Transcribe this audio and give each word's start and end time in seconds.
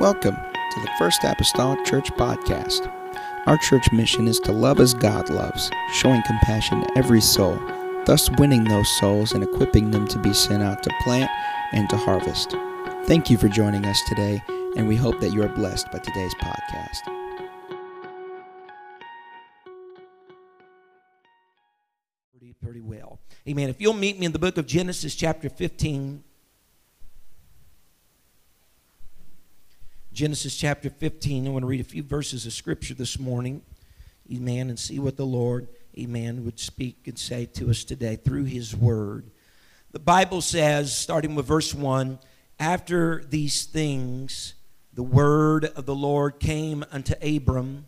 Welcome 0.00 0.36
to 0.36 0.80
the 0.80 0.90
First 0.98 1.24
Apostolic 1.24 1.84
Church 1.84 2.10
Podcast. 2.12 2.90
Our 3.44 3.58
church 3.58 3.92
mission 3.92 4.28
is 4.28 4.40
to 4.40 4.50
love 4.50 4.80
as 4.80 4.94
God 4.94 5.28
loves, 5.28 5.70
showing 5.92 6.22
compassion 6.22 6.80
to 6.80 6.96
every 6.96 7.20
soul, 7.20 7.60
thus 8.06 8.30
winning 8.38 8.64
those 8.64 8.88
souls 8.98 9.32
and 9.32 9.44
equipping 9.44 9.90
them 9.90 10.08
to 10.08 10.18
be 10.18 10.32
sent 10.32 10.62
out 10.62 10.82
to 10.84 10.90
plant 11.02 11.30
and 11.72 11.86
to 11.90 11.98
harvest. 11.98 12.52
Thank 13.04 13.28
you 13.28 13.36
for 13.36 13.48
joining 13.48 13.84
us 13.84 14.00
today, 14.08 14.42
and 14.74 14.88
we 14.88 14.96
hope 14.96 15.20
that 15.20 15.34
you 15.34 15.42
are 15.42 15.48
blessed 15.50 15.92
by 15.92 15.98
today's 15.98 16.34
podcast. 16.36 17.00
Pretty, 22.32 22.54
pretty 22.54 22.80
well. 22.80 23.20
Amen. 23.46 23.68
If 23.68 23.82
you'll 23.82 23.92
meet 23.92 24.18
me 24.18 24.24
in 24.24 24.32
the 24.32 24.38
book 24.38 24.56
of 24.56 24.66
Genesis, 24.66 25.14
chapter 25.14 25.50
15. 25.50 26.24
Genesis 30.12 30.56
chapter 30.56 30.90
15. 30.90 31.46
I 31.46 31.50
want 31.50 31.62
to 31.62 31.68
read 31.68 31.80
a 31.80 31.84
few 31.84 32.02
verses 32.02 32.44
of 32.44 32.52
scripture 32.52 32.94
this 32.94 33.16
morning. 33.16 33.62
Amen. 34.30 34.68
And 34.68 34.78
see 34.78 34.98
what 34.98 35.16
the 35.16 35.24
Lord, 35.24 35.68
amen, 35.96 36.44
would 36.44 36.58
speak 36.58 37.06
and 37.06 37.16
say 37.16 37.46
to 37.54 37.70
us 37.70 37.84
today 37.84 38.16
through 38.16 38.44
his 38.44 38.74
word. 38.74 39.30
The 39.92 40.00
Bible 40.00 40.40
says, 40.40 40.96
starting 40.96 41.36
with 41.36 41.46
verse 41.46 41.72
1, 41.72 42.18
after 42.58 43.24
these 43.24 43.64
things, 43.64 44.54
the 44.92 45.04
word 45.04 45.64
of 45.64 45.86
the 45.86 45.94
Lord 45.94 46.40
came 46.40 46.84
unto 46.90 47.14
Abram 47.22 47.86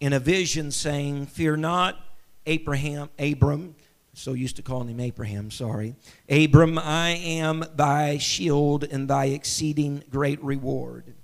in 0.00 0.14
a 0.14 0.18
vision, 0.18 0.70
saying, 0.70 1.26
Fear 1.26 1.58
not, 1.58 2.02
Abraham, 2.46 3.10
Abram, 3.18 3.74
so 4.14 4.32
used 4.32 4.56
to 4.56 4.62
calling 4.62 4.88
him 4.88 4.98
Abraham, 4.98 5.50
sorry. 5.50 5.94
Abram, 6.28 6.78
I 6.78 7.10
am 7.10 7.66
thy 7.76 8.16
shield 8.16 8.84
and 8.84 9.08
thy 9.08 9.26
exceeding 9.26 10.02
great 10.10 10.42
reward. 10.42 11.14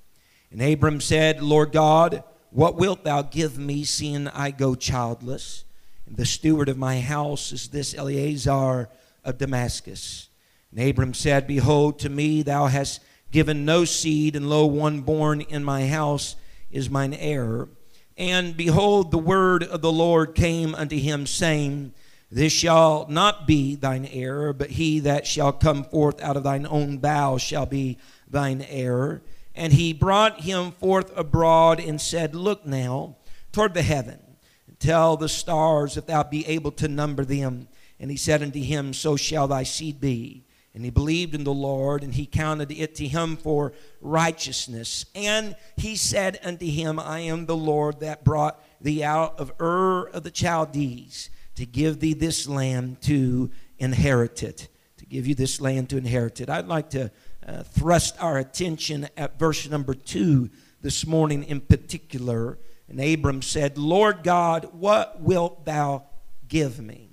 And 0.51 0.63
Abram 0.63 1.01
said, 1.01 1.43
Lord 1.43 1.73
God, 1.73 2.23
what 2.51 2.77
wilt 2.77 3.05
thou 3.05 3.23
give 3.23 3.59
me, 3.59 3.85
seeing 3.85 4.29
I 4.29 4.51
go 4.51 4.75
childless? 4.75 5.65
And 6.07 6.17
the 6.17 6.25
steward 6.25 6.69
of 6.69 6.79
my 6.79 7.01
house 7.01 7.53
is 7.53 7.69
this 7.69 7.95
Eleazar 7.95 8.89
of 9.25 9.39
Damascus. 9.39 10.29
And 10.71 10.89
Abram 10.89 11.15
said, 11.15 11.47
Behold, 11.47 11.99
to 12.01 12.09
me 12.09 12.43
thou 12.43 12.67
hast 12.67 13.01
given 13.33 13.65
no 13.65 13.85
seed, 13.85 14.37
and 14.37 14.49
lo, 14.49 14.67
one 14.67 15.01
born 15.01 15.41
in 15.41 15.65
my 15.65 15.87
house 15.87 16.37
is 16.71 16.89
mine 16.89 17.15
heir. 17.15 17.69
And 18.17 18.57
behold, 18.57 19.11
the 19.11 19.19
word 19.19 19.63
of 19.63 19.83
the 19.83 19.93
Lord 19.93 20.35
came 20.35 20.75
unto 20.75 20.99
him, 20.99 21.27
saying, 21.27 21.93
This 22.31 22.53
shall 22.53 23.07
not 23.09 23.47
be 23.47 23.75
thine 23.75 24.07
heir, 24.07 24.53
but 24.53 24.71
he 24.71 25.01
that 25.01 25.27
shall 25.27 25.53
come 25.53 25.85
forth 25.85 26.23
out 26.23 26.37
of 26.37 26.45
thine 26.45 26.67
own 26.67 26.99
bowels 26.99 27.43
shall 27.43 27.67
be 27.67 27.99
thine 28.29 28.63
heir. 28.63 29.23
And 29.57 29.73
he 29.73 29.95
brought 29.95 30.43
him 30.43 30.71
forth 30.71 31.17
abroad 31.17 31.81
and 31.81 31.99
said, 32.01 32.35
Look 32.35 32.67
now 32.67 33.17
toward 33.53 33.73
the 33.73 33.83
heaven, 33.83 34.21
and 34.69 34.79
tell 34.79 35.17
the 35.17 35.31
stars 35.31 35.97
if 35.97 36.07
thou 36.07 36.23
be 36.23 36.47
able 36.47 36.71
to 36.73 36.89
number 36.89 37.25
them. 37.25 37.69
And 37.99 38.11
he 38.11 38.19
said 38.19 38.43
unto 38.43 38.61
him, 38.61 38.93
So 38.93 39.17
shall 39.17 39.49
thy 39.49 39.63
seed 39.63 39.99
be. 39.99 40.45
And 40.75 40.85
he 40.85 40.91
believed 40.91 41.35
in 41.35 41.45
the 41.45 41.55
Lord, 41.55 42.05
and 42.05 42.13
he 42.13 42.27
counted 42.27 42.71
it 42.71 42.95
to 42.97 43.09
him 43.09 43.39
for 43.39 43.73
righteousness. 44.03 45.07
And 45.15 45.57
he 45.79 45.97
said 45.97 46.39
unto 46.45 46.67
him, 46.67 47.01
I 47.01 47.21
am 47.21 47.47
the 47.47 47.57
Lord 47.57 48.01
that 48.01 48.25
brought 48.25 48.63
thee 48.79 49.03
out 49.03 49.41
of 49.41 49.53
Ur 49.59 50.11
of 50.11 50.23
the 50.23 50.31
Chaldees 50.31 51.31
to 51.55 51.65
give 51.65 52.01
thee 52.01 52.13
this 52.13 52.47
land 52.47 53.01
to 53.03 53.51
inherit 53.79 54.43
it. 54.43 54.69
To 54.99 55.07
give 55.07 55.27
you 55.27 55.35
this 55.35 55.63
land 55.63 55.89
to 55.91 55.97
inherit 55.97 56.43
it. 56.43 56.51
I'd 56.51 56.69
like 56.69 56.91
to 56.91 57.11
uh, 57.47 57.63
thrust 57.63 58.21
our 58.21 58.39
attention 58.39 59.09
at 59.17 59.39
verse 59.39 59.69
number 59.69 59.95
two 59.95 60.51
this 60.83 61.07
morning 61.07 61.45
in 61.45 61.61
particular. 61.61 62.59
And 62.89 63.01
Abram 63.01 63.43
said, 63.43 63.79
Lord 63.79 64.23
God, 64.23 64.69
what 64.73 65.21
wilt 65.21 65.65
thou 65.65 66.05
give 66.49 66.81
me, 66.81 67.11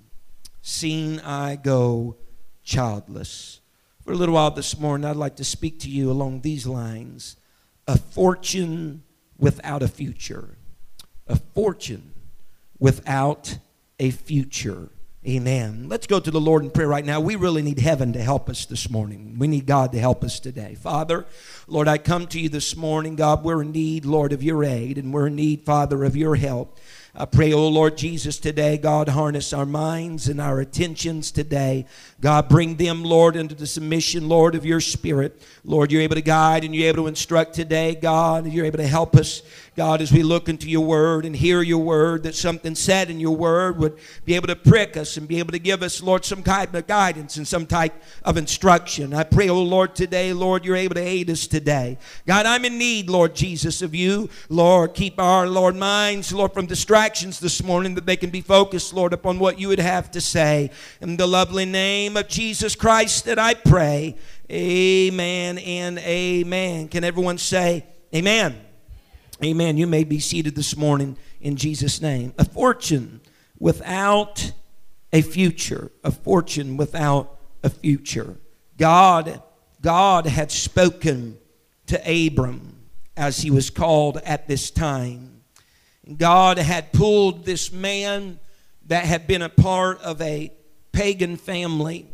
seeing 0.62 1.20
I 1.20 1.56
go 1.56 2.16
childless? 2.62 3.60
For 4.04 4.12
a 4.12 4.16
little 4.16 4.34
while 4.34 4.50
this 4.50 4.78
morning, 4.78 5.08
I'd 5.08 5.16
like 5.16 5.36
to 5.36 5.44
speak 5.44 5.80
to 5.80 5.90
you 5.90 6.10
along 6.10 6.40
these 6.40 6.66
lines 6.66 7.36
a 7.86 7.98
fortune 7.98 9.02
without 9.38 9.82
a 9.82 9.88
future. 9.88 10.56
A 11.26 11.36
fortune 11.36 12.12
without 12.78 13.58
a 13.98 14.10
future. 14.10 14.90
Amen. 15.26 15.86
Let's 15.88 16.06
go 16.06 16.20
to 16.20 16.30
the 16.30 16.40
Lord 16.40 16.64
in 16.64 16.70
prayer 16.70 16.86
right 16.86 17.04
now. 17.04 17.18
We 17.18 17.36
really 17.36 17.62
need 17.62 17.78
heaven 17.78 18.12
to 18.12 18.22
help 18.22 18.50
us 18.50 18.66
this 18.66 18.90
morning. 18.90 19.36
We 19.38 19.48
need 19.48 19.64
God 19.64 19.92
to 19.92 19.98
help 19.98 20.22
us 20.22 20.38
today. 20.38 20.74
Father, 20.74 21.24
Lord, 21.66 21.88
I 21.88 21.96
come 21.96 22.26
to 22.26 22.38
you 22.38 22.50
this 22.50 22.76
morning. 22.76 23.16
God, 23.16 23.42
we're 23.42 23.62
in 23.62 23.72
need, 23.72 24.04
Lord, 24.04 24.34
of 24.34 24.42
your 24.42 24.62
aid, 24.62 24.98
and 24.98 25.14
we're 25.14 25.28
in 25.28 25.36
need, 25.36 25.64
Father, 25.64 26.04
of 26.04 26.14
your 26.14 26.36
help. 26.36 26.78
I 27.14 27.24
pray, 27.24 27.54
oh 27.54 27.68
Lord 27.68 27.96
Jesus, 27.96 28.38
today, 28.38 28.76
God, 28.76 29.08
harness 29.08 29.54
our 29.54 29.64
minds 29.64 30.28
and 30.28 30.42
our 30.42 30.60
attentions 30.60 31.30
today. 31.30 31.86
God, 32.24 32.48
bring 32.48 32.76
them, 32.76 33.04
Lord, 33.04 33.36
into 33.36 33.54
the 33.54 33.66
submission, 33.66 34.30
Lord, 34.30 34.54
of 34.54 34.64
your 34.64 34.80
Spirit. 34.80 35.42
Lord, 35.62 35.92
you're 35.92 36.00
able 36.00 36.14
to 36.14 36.22
guide 36.22 36.64
and 36.64 36.74
you're 36.74 36.88
able 36.88 37.02
to 37.02 37.06
instruct 37.06 37.52
today, 37.52 37.94
God. 37.94 38.46
You're 38.50 38.64
able 38.64 38.78
to 38.78 38.86
help 38.86 39.14
us, 39.14 39.42
God, 39.76 40.00
as 40.00 40.10
we 40.10 40.22
look 40.22 40.48
into 40.48 40.70
your 40.70 40.86
word 40.86 41.26
and 41.26 41.36
hear 41.36 41.60
your 41.60 41.82
word, 41.82 42.22
that 42.22 42.34
something 42.34 42.74
said 42.74 43.10
in 43.10 43.20
your 43.20 43.36
word 43.36 43.78
would 43.78 43.98
be 44.24 44.36
able 44.36 44.46
to 44.46 44.56
prick 44.56 44.96
us 44.96 45.18
and 45.18 45.28
be 45.28 45.38
able 45.38 45.52
to 45.52 45.58
give 45.58 45.82
us, 45.82 46.02
Lord, 46.02 46.24
some 46.24 46.42
kind 46.42 46.74
of 46.74 46.86
guidance 46.86 47.36
and 47.36 47.46
some 47.46 47.66
type 47.66 47.92
of 48.22 48.38
instruction. 48.38 49.12
I 49.12 49.24
pray, 49.24 49.50
oh 49.50 49.62
Lord, 49.62 49.94
today, 49.94 50.32
Lord, 50.32 50.64
you're 50.64 50.76
able 50.76 50.94
to 50.94 51.02
aid 51.02 51.28
us 51.28 51.46
today. 51.46 51.98
God, 52.26 52.46
I'm 52.46 52.64
in 52.64 52.78
need, 52.78 53.10
Lord 53.10 53.34
Jesus, 53.34 53.82
of 53.82 53.94
you. 53.94 54.30
Lord, 54.48 54.94
keep 54.94 55.20
our, 55.20 55.46
Lord, 55.46 55.76
minds, 55.76 56.32
Lord, 56.32 56.54
from 56.54 56.64
distractions 56.64 57.38
this 57.38 57.62
morning 57.62 57.94
that 57.96 58.06
they 58.06 58.16
can 58.16 58.30
be 58.30 58.40
focused, 58.40 58.94
Lord, 58.94 59.12
upon 59.12 59.38
what 59.38 59.60
you 59.60 59.68
would 59.68 59.78
have 59.78 60.10
to 60.12 60.22
say. 60.22 60.70
In 61.02 61.18
the 61.18 61.26
lovely 61.26 61.66
name 61.66 62.13
of 62.16 62.28
Jesus 62.28 62.74
Christ 62.74 63.24
that 63.26 63.38
I 63.38 63.54
pray. 63.54 64.16
Amen 64.50 65.58
and 65.58 65.98
amen. 65.98 66.88
Can 66.88 67.04
everyone 67.04 67.38
say 67.38 67.86
amen? 68.14 68.60
Amen. 69.42 69.76
You 69.76 69.86
may 69.86 70.04
be 70.04 70.20
seated 70.20 70.54
this 70.54 70.76
morning 70.76 71.16
in 71.40 71.56
Jesus' 71.56 72.00
name. 72.00 72.34
A 72.38 72.44
fortune 72.44 73.20
without 73.58 74.52
a 75.12 75.22
future. 75.22 75.90
A 76.04 76.10
fortune 76.10 76.76
without 76.76 77.38
a 77.62 77.70
future. 77.70 78.36
God, 78.76 79.42
God 79.80 80.26
had 80.26 80.50
spoken 80.50 81.38
to 81.86 82.26
Abram 82.26 82.88
as 83.16 83.38
he 83.38 83.50
was 83.50 83.70
called 83.70 84.18
at 84.24 84.48
this 84.48 84.70
time. 84.70 85.42
God 86.16 86.58
had 86.58 86.92
pulled 86.92 87.44
this 87.44 87.72
man 87.72 88.38
that 88.86 89.04
had 89.04 89.26
been 89.26 89.42
a 89.42 89.48
part 89.48 90.00
of 90.02 90.20
a 90.20 90.52
pagan 90.94 91.36
family, 91.36 92.08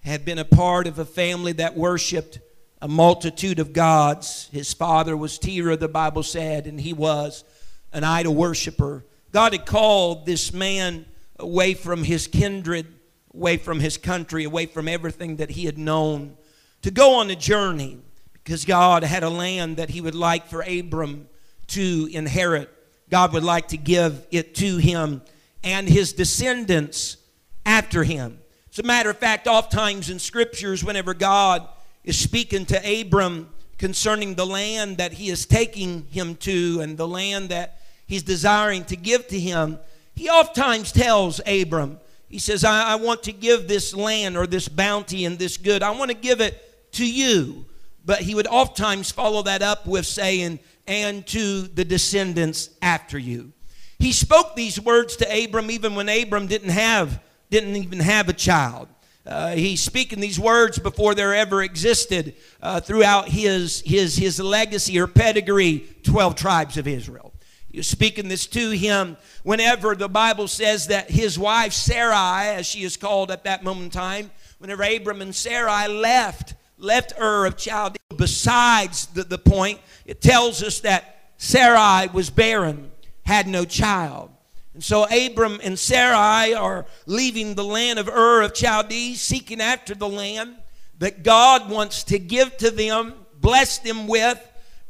had 0.00 0.24
been 0.24 0.38
a 0.38 0.44
part 0.44 0.86
of 0.86 0.98
a 0.98 1.04
family 1.04 1.52
that 1.52 1.74
worshiped 1.74 2.38
a 2.82 2.86
multitude 2.86 3.58
of 3.58 3.72
gods. 3.72 4.48
His 4.52 4.72
father 4.74 5.16
was 5.16 5.38
Terah, 5.38 5.76
the 5.76 5.88
Bible 5.88 6.22
said, 6.22 6.66
and 6.66 6.78
he 6.78 6.92
was 6.92 7.44
an 7.92 8.04
idol 8.04 8.34
worshiper. 8.34 9.04
God 9.32 9.52
had 9.52 9.64
called 9.64 10.26
this 10.26 10.52
man 10.52 11.06
away 11.38 11.72
from 11.72 12.04
his 12.04 12.26
kindred, 12.26 12.86
away 13.34 13.56
from 13.56 13.80
his 13.80 13.96
country, 13.96 14.44
away 14.44 14.66
from 14.66 14.86
everything 14.86 15.36
that 15.36 15.50
he 15.50 15.64
had 15.64 15.78
known, 15.78 16.36
to 16.82 16.90
go 16.90 17.14
on 17.14 17.30
a 17.30 17.36
journey 17.36 17.98
because 18.34 18.66
God 18.66 19.02
had 19.02 19.22
a 19.22 19.30
land 19.30 19.78
that 19.78 19.88
he 19.88 20.02
would 20.02 20.14
like 20.14 20.46
for 20.46 20.60
Abram 20.60 21.26
to 21.68 22.08
inherit. 22.12 22.70
God 23.10 23.32
would 23.32 23.42
like 23.42 23.68
to 23.68 23.78
give 23.78 24.26
it 24.30 24.54
to 24.56 24.76
him 24.76 25.22
and 25.64 25.88
his 25.88 26.12
descendants 26.12 27.16
after 27.66 28.04
him. 28.04 28.38
As 28.72 28.78
a 28.78 28.84
matter 28.84 29.10
of 29.10 29.18
fact, 29.18 29.46
oftentimes 29.46 30.08
in 30.08 30.18
scriptures, 30.18 30.82
whenever 30.82 31.12
God 31.12 31.68
is 32.04 32.18
speaking 32.18 32.64
to 32.66 33.00
Abram 33.00 33.50
concerning 33.76 34.34
the 34.34 34.46
land 34.46 34.98
that 34.98 35.12
he 35.12 35.28
is 35.28 35.44
taking 35.44 36.06
him 36.06 36.36
to 36.36 36.80
and 36.80 36.96
the 36.96 37.08
land 37.08 37.50
that 37.50 37.80
he's 38.06 38.22
desiring 38.22 38.84
to 38.84 38.96
give 38.96 39.26
to 39.28 39.38
him, 39.38 39.78
he 40.14 40.30
oftentimes 40.30 40.92
tells 40.92 41.40
Abram, 41.46 41.98
he 42.28 42.38
says, 42.38 42.64
I, 42.64 42.92
I 42.92 42.94
want 42.96 43.24
to 43.24 43.32
give 43.32 43.68
this 43.68 43.94
land 43.94 44.36
or 44.36 44.46
this 44.46 44.68
bounty 44.68 45.24
and 45.24 45.38
this 45.38 45.56
good, 45.56 45.82
I 45.82 45.90
want 45.90 46.10
to 46.10 46.16
give 46.16 46.40
it 46.40 46.92
to 46.92 47.06
you. 47.06 47.66
But 48.04 48.20
he 48.20 48.34
would 48.34 48.46
oftentimes 48.46 49.10
follow 49.10 49.42
that 49.42 49.62
up 49.62 49.86
with 49.86 50.06
saying, 50.06 50.60
and 50.86 51.26
to 51.26 51.62
the 51.62 51.84
descendants 51.84 52.70
after 52.80 53.18
you. 53.18 53.52
He 53.98 54.12
spoke 54.12 54.54
these 54.54 54.80
words 54.80 55.16
to 55.16 55.44
Abram 55.44 55.70
even 55.70 55.94
when 55.94 56.08
Abram 56.08 56.46
didn't 56.46 56.70
have 56.70 57.20
didn't 57.60 57.76
even 57.76 58.00
have 58.00 58.28
a 58.28 58.34
child. 58.34 58.88
Uh, 59.26 59.54
he's 59.54 59.80
speaking 59.80 60.20
these 60.20 60.38
words 60.38 60.78
before 60.78 61.14
there 61.14 61.34
ever 61.34 61.62
existed 61.62 62.34
uh, 62.62 62.80
throughout 62.80 63.28
his, 63.28 63.80
his, 63.86 64.16
his 64.16 64.38
legacy 64.38 65.00
or 65.00 65.06
pedigree 65.06 65.88
12 66.02 66.34
tribes 66.34 66.76
of 66.76 66.86
Israel. 66.86 67.32
Was 67.74 67.86
speaking 67.86 68.28
this 68.28 68.46
to 68.48 68.70
him 68.70 69.16
whenever 69.42 69.94
the 69.94 70.08
Bible 70.08 70.48
says 70.48 70.86
that 70.86 71.10
his 71.10 71.38
wife 71.38 71.72
Sarai, 71.72 72.56
as 72.56 72.66
she 72.66 72.84
is 72.84 72.96
called 72.96 73.30
at 73.30 73.44
that 73.44 73.64
moment 73.64 73.84
in 73.84 73.90
time, 73.90 74.30
whenever 74.58 74.82
Abram 74.82 75.20
and 75.20 75.34
Sarai 75.34 75.88
left 75.88 76.54
left 76.78 77.14
Ur 77.18 77.46
of 77.46 77.56
Chaldea. 77.56 77.96
Besides 78.16 79.06
the, 79.06 79.24
the 79.24 79.38
point, 79.38 79.80
it 80.04 80.20
tells 80.20 80.62
us 80.62 80.80
that 80.80 81.32
Sarai 81.38 82.08
was 82.12 82.30
barren, 82.30 82.90
had 83.24 83.46
no 83.46 83.64
child. 83.64 84.30
And 84.76 84.84
so 84.84 85.04
Abram 85.04 85.58
and 85.62 85.78
Sarai 85.78 86.52
are 86.52 86.84
leaving 87.06 87.54
the 87.54 87.64
land 87.64 87.98
of 87.98 88.10
Ur 88.10 88.42
of 88.42 88.52
Chaldea, 88.52 89.16
seeking 89.16 89.62
after 89.62 89.94
the 89.94 90.06
land 90.06 90.54
that 90.98 91.22
God 91.22 91.70
wants 91.70 92.04
to 92.04 92.18
give 92.18 92.54
to 92.58 92.70
them, 92.70 93.14
bless 93.40 93.78
them 93.78 94.06
with, 94.06 94.38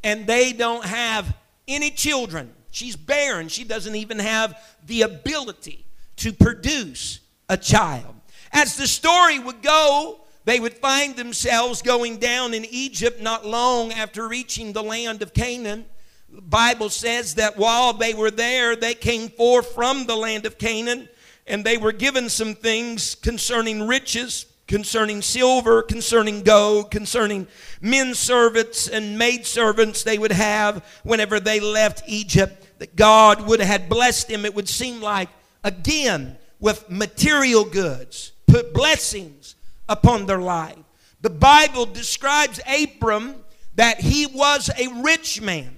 and 0.03 0.27
they 0.27 0.53
don't 0.53 0.85
have 0.85 1.33
any 1.69 1.93
children. 1.93 2.53
She's 2.73 2.97
barren. 2.97 3.47
She 3.47 3.63
doesn't 3.63 3.95
even 3.95 4.19
have 4.19 4.61
the 4.85 5.03
ability 5.03 5.87
to 6.17 6.33
produce 6.33 7.21
a 7.49 7.57
child. 7.57 8.17
As 8.51 8.77
the 8.77 8.89
story 8.89 9.39
would 9.39 9.63
go, 9.63 10.19
they 10.47 10.59
would 10.59 10.75
find 10.75 11.15
themselves 11.15 11.81
going 11.81 12.17
down 12.17 12.55
in 12.55 12.65
Egypt 12.65 13.23
not 13.23 13.47
long 13.47 13.93
after 13.93 14.27
reaching 14.27 14.73
the 14.73 14.83
land 14.83 15.23
of 15.23 15.33
Canaan. 15.33 15.85
Bible 16.29 16.91
says 16.91 17.35
that 17.35 17.57
while 17.57 17.93
they 17.93 18.15
were 18.15 18.31
there, 18.31 18.77
they 18.77 18.95
came 18.95 19.29
forth 19.29 19.73
from 19.75 20.07
the 20.07 20.17
land 20.17 20.47
of 20.47 20.59
Canaan 20.59 21.09
and 21.47 21.65
they 21.65 21.77
were 21.77 21.93
given 21.93 22.29
some 22.29 22.55
things 22.55 23.15
concerning 23.15 23.87
riches, 23.87 24.47
concerning 24.67 25.23
silver, 25.23 25.83
concerning 25.83 26.43
gold, 26.43 26.91
concerning 26.91 27.47
men 27.81 28.15
servants 28.15 28.89
and 28.89 29.19
maid 29.19 29.47
servants 29.47 30.03
they 30.03 30.19
would 30.19 30.33
have 30.33 30.85
whenever 31.05 31.39
they 31.39 31.61
left 31.61 32.03
Egypt. 32.07 32.63
That 32.79 32.97
God 32.97 33.47
would 33.47 33.61
have 33.61 33.89
blessed 33.89 34.29
them, 34.29 34.45
it 34.45 34.55
would 34.55 34.69
seem 34.69 35.01
like, 35.01 35.29
again, 35.65 36.37
with 36.61 36.91
material 36.91 37.65
goods, 37.65 38.33
put 38.47 38.75
blessings 38.75 39.55
upon 39.89 40.27
their 40.27 40.41
life. 40.41 40.77
The 41.23 41.31
Bible 41.31 41.87
describes 41.87 42.61
Abram 42.67 43.37
that 43.77 44.01
he 44.01 44.27
was 44.27 44.71
a 44.79 44.89
rich 45.03 45.41
man. 45.41 45.76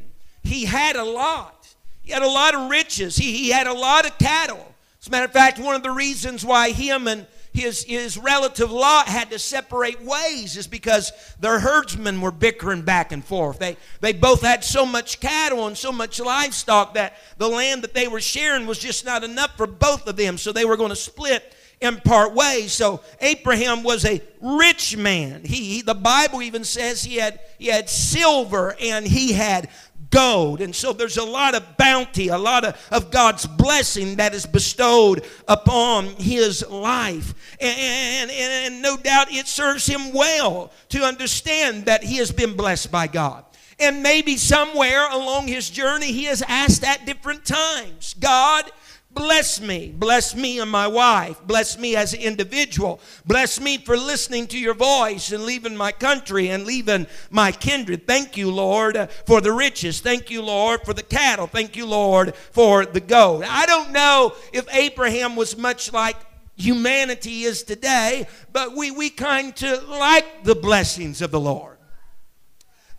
He 0.49 0.65
had 0.65 0.97
a 0.97 1.05
lot. 1.05 1.75
He 2.03 2.13
had 2.13 2.23
a 2.23 2.29
lot 2.29 2.55
of 2.55 2.71
riches. 2.71 3.17
He, 3.17 3.37
he 3.37 3.51
had 3.51 3.67
a 3.67 3.73
lot 3.73 4.07
of 4.07 4.17
cattle. 4.19 4.75
As 5.01 5.07
a 5.07 5.11
matter 5.11 5.27
of 5.27 5.33
fact, 5.33 5.59
one 5.59 5.77
of 5.77 5.83
the 5.83 5.91
reasons 5.91 6.45
why 6.45 6.71
him 6.71 7.07
and 7.07 7.27
his, 7.53 7.85
his 7.85 8.17
relative 8.17 8.71
Lot 8.71 9.09
had 9.09 9.31
to 9.31 9.39
separate 9.39 10.03
ways 10.03 10.57
is 10.57 10.67
because 10.67 11.13
their 11.41 11.59
herdsmen 11.59 12.21
were 12.21 12.31
bickering 12.31 12.83
back 12.83 13.13
and 13.13 13.25
forth. 13.25 13.59
They, 13.59 13.77
they 14.01 14.13
both 14.13 14.43
had 14.43 14.65
so 14.65 14.87
much 14.87 15.21
cattle 15.21 15.67
and 15.67 15.77
so 15.77 15.93
much 15.93 16.21
livestock 16.21 16.95
that 16.95 17.19
the 17.37 17.49
land 17.49 17.83
that 17.83 17.95
they 17.95 18.09
were 18.09 18.21
sharing 18.21 18.67
was 18.67 18.79
just 18.79 19.05
not 19.05 19.25
enough 19.25 19.57
for 19.57 19.67
both 19.67 20.07
of 20.07 20.17
them. 20.17 20.39
So 20.39 20.53
they 20.53 20.65
were 20.65 20.77
going 20.77 20.91
to 20.91 20.97
split 20.97 21.55
in 21.81 21.97
part 22.01 22.35
ways. 22.35 22.73
So 22.73 23.03
Abraham 23.21 23.83
was 23.83 24.05
a 24.05 24.21
rich 24.41 24.97
man. 24.97 25.43
He, 25.45 25.75
he, 25.75 25.83
the 25.83 25.95
Bible 25.95 26.43
even 26.43 26.65
says 26.65 27.05
he 27.05 27.17
had 27.17 27.41
he 27.59 27.67
had 27.67 27.89
silver 27.89 28.75
and 28.81 29.07
he 29.07 29.33
had 29.33 29.69
gold. 30.11 30.61
And 30.61 30.75
so 30.75 30.93
there's 30.93 31.17
a 31.17 31.25
lot 31.25 31.55
of 31.55 31.77
bounty, 31.77 32.29
a 32.29 32.39
lot 32.39 32.65
of, 32.65 32.89
of 32.91 33.11
God's 33.11 33.47
blessing 33.47 34.17
that 34.17 34.35
is 34.35 34.47
bestowed 34.47 35.25
upon 35.47 36.07
his 36.07 36.67
life. 36.69 37.35
And, 37.61 38.31
and, 38.31 38.31
and 38.31 38.83
no 38.83 38.97
doubt 38.97 39.33
it 39.33 39.47
serves 39.47 39.87
him 39.87 40.13
well 40.13 40.73
to 40.91 41.03
understand 41.05 41.87
that 41.87 42.03
he 42.03 42.17
has 42.17 42.33
been 42.33 42.57
blessed 42.57 42.91
by 42.91 43.07
God. 43.07 43.45
And 43.81 44.03
maybe 44.03 44.37
somewhere 44.37 45.09
along 45.09 45.47
his 45.47 45.71
journey, 45.71 46.11
he 46.11 46.25
has 46.25 46.43
asked 46.43 46.83
at 46.83 47.07
different 47.07 47.45
times 47.45 48.15
God, 48.19 48.71
Bless 49.19 49.61
me. 49.61 49.93
Bless 49.93 50.37
me 50.37 50.61
and 50.61 50.71
my 50.71 50.87
wife. 50.87 51.41
Bless 51.45 51.77
me 51.77 51.97
as 51.97 52.15
an 52.15 52.21
individual. 52.21 53.01
Bless 53.27 53.61
me 53.61 53.77
for 53.77 53.97
listening 53.97 54.47
to 54.47 54.59
your 54.59 54.75
voice 54.75 55.33
and 55.33 55.43
leaving 55.43 55.77
my 55.77 55.91
country 55.91 56.51
and 56.51 56.65
leaving 56.65 57.05
my 57.29 57.51
kindred. 57.51 58.07
Thank 58.07 58.37
you, 58.37 58.49
Lord, 58.49 58.97
uh, 58.97 59.09
for 59.27 59.41
the 59.41 59.51
riches. 59.51 60.01
Thank 60.01 60.31
you, 60.31 60.41
Lord, 60.41 60.83
for 60.85 60.95
the 60.95 61.03
cattle. 61.03 61.49
Thank 61.49 61.75
you, 61.75 61.85
Lord, 61.85 62.37
for 62.37 62.87
the 62.87 63.01
gold. 63.01 63.43
I 63.43 63.67
don't 63.67 63.91
know 63.91 64.37
if 64.53 64.73
Abraham 64.73 65.35
was 65.35 65.57
much 65.57 65.93
like 65.93 66.17
humanity 66.55 67.43
is 67.43 67.65
today, 67.65 68.29
but 68.53 68.77
we, 68.77 68.93
we 68.93 69.11
kind 69.11 69.61
of 69.65 69.89
like 69.89 70.45
the 70.45 70.55
blessings 70.55 71.23
of 71.23 71.33
the 71.33 71.41
Lord. 71.41 71.78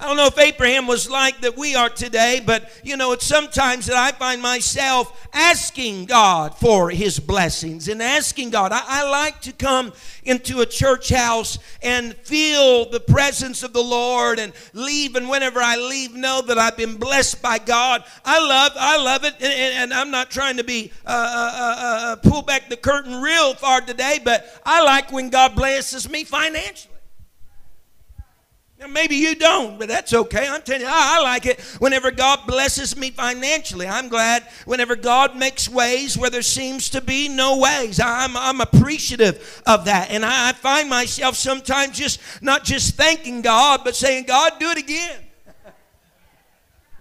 I 0.02 0.08
don't 0.08 0.16
know 0.16 0.28
if 0.28 0.40
Abraham 0.40 0.88
was 0.88 1.10
like 1.10 1.42
that 1.42 1.58
we 1.58 1.76
are 1.76 1.90
today, 1.90 2.42
but 2.46 2.72
you 2.86 2.96
know, 2.96 3.12
it's 3.12 3.26
sometimes 3.26 3.86
that 3.88 3.98
I 3.98 4.14
find 4.14 4.42
myself 4.42 5.28
asking 5.34 6.06
God 6.06 6.58
for 6.58 6.90
his 6.90 7.20
blessings 7.20 7.90
and 7.90 8.02
asking 8.02 8.52
God. 8.52 8.72
I, 8.72 8.82
I, 8.88 9.10
like 9.10 9.42
to 9.42 9.52
come 9.52 9.92
into 10.24 10.62
a 10.62 10.66
church 10.66 11.10
house 11.10 11.60
and 11.82 12.16
feel 12.16 12.90
the 12.90 13.02
presence 13.02 13.62
of 13.62 13.74
the 13.74 13.84
Lord 13.84 14.40
and 14.40 14.54
leave, 14.72 15.18
and 15.18 15.28
whenever 15.28 15.60
I 15.60 15.76
leave, 15.76 16.14
know 16.14 16.44
that 16.44 16.58
I've 16.58 16.78
been 16.78 16.96
blessed 16.96 17.42
by 17.42 17.58
God. 17.58 18.06
I 18.24 18.40
love, 18.40 18.72
I 18.80 19.04
love 19.04 19.26
it, 19.26 19.34
and, 19.42 19.44
and 19.52 19.94
I'm 19.94 20.12
not 20.12 20.32
trying 20.32 20.56
to 20.58 20.64
be 20.64 20.94
uh, 21.06 21.10
uh, 21.10 21.52
uh, 21.54 22.14
uh 22.14 22.16
pull 22.18 22.44
back 22.44 22.70
the 22.70 22.78
curtain 22.78 23.22
real 23.22 23.54
far 23.54 23.82
today, 23.82 24.22
but 24.24 24.62
I 24.66 24.82
like 24.82 25.12
when 25.12 25.30
God 25.30 25.56
blesses 25.56 26.10
me 26.10 26.24
financially. 26.24 26.89
Now, 28.80 28.88
maybe 28.88 29.18
you 29.18 29.36
don't, 29.36 29.78
but 29.78 29.90
that's 29.90 30.14
okay. 30.14 30.48
I'm 30.48 30.62
telling 30.62 30.84
you, 30.84 30.88
I, 30.90 31.20
like 31.22 31.46
it 31.46 31.60
whenever 31.80 32.12
God 32.12 32.48
blesses 32.48 32.96
me 32.96 33.12
financially. 33.12 33.86
I'm 33.86 34.08
glad 34.08 34.44
whenever 34.64 34.96
God 34.96 35.36
makes 35.36 35.68
ways 35.68 36.18
where 36.18 36.30
there 36.30 36.42
seems 36.42 36.90
to 36.92 37.02
be 37.02 37.28
no 37.28 37.58
ways. 37.58 38.00
I'm, 38.00 38.38
I'm 38.38 38.62
appreciative 38.62 39.62
of 39.66 39.84
that. 39.86 40.12
And 40.12 40.24
I 40.24 40.54
find 40.54 40.90
myself 40.90 41.36
sometimes 41.36 41.98
just 41.98 42.22
not 42.42 42.64
just 42.64 42.96
thanking 42.96 43.42
God, 43.42 43.82
but 43.84 43.98
saying, 43.98 44.24
God, 44.28 44.54
do 44.62 44.70
it 44.70 44.78
again. 44.78 45.20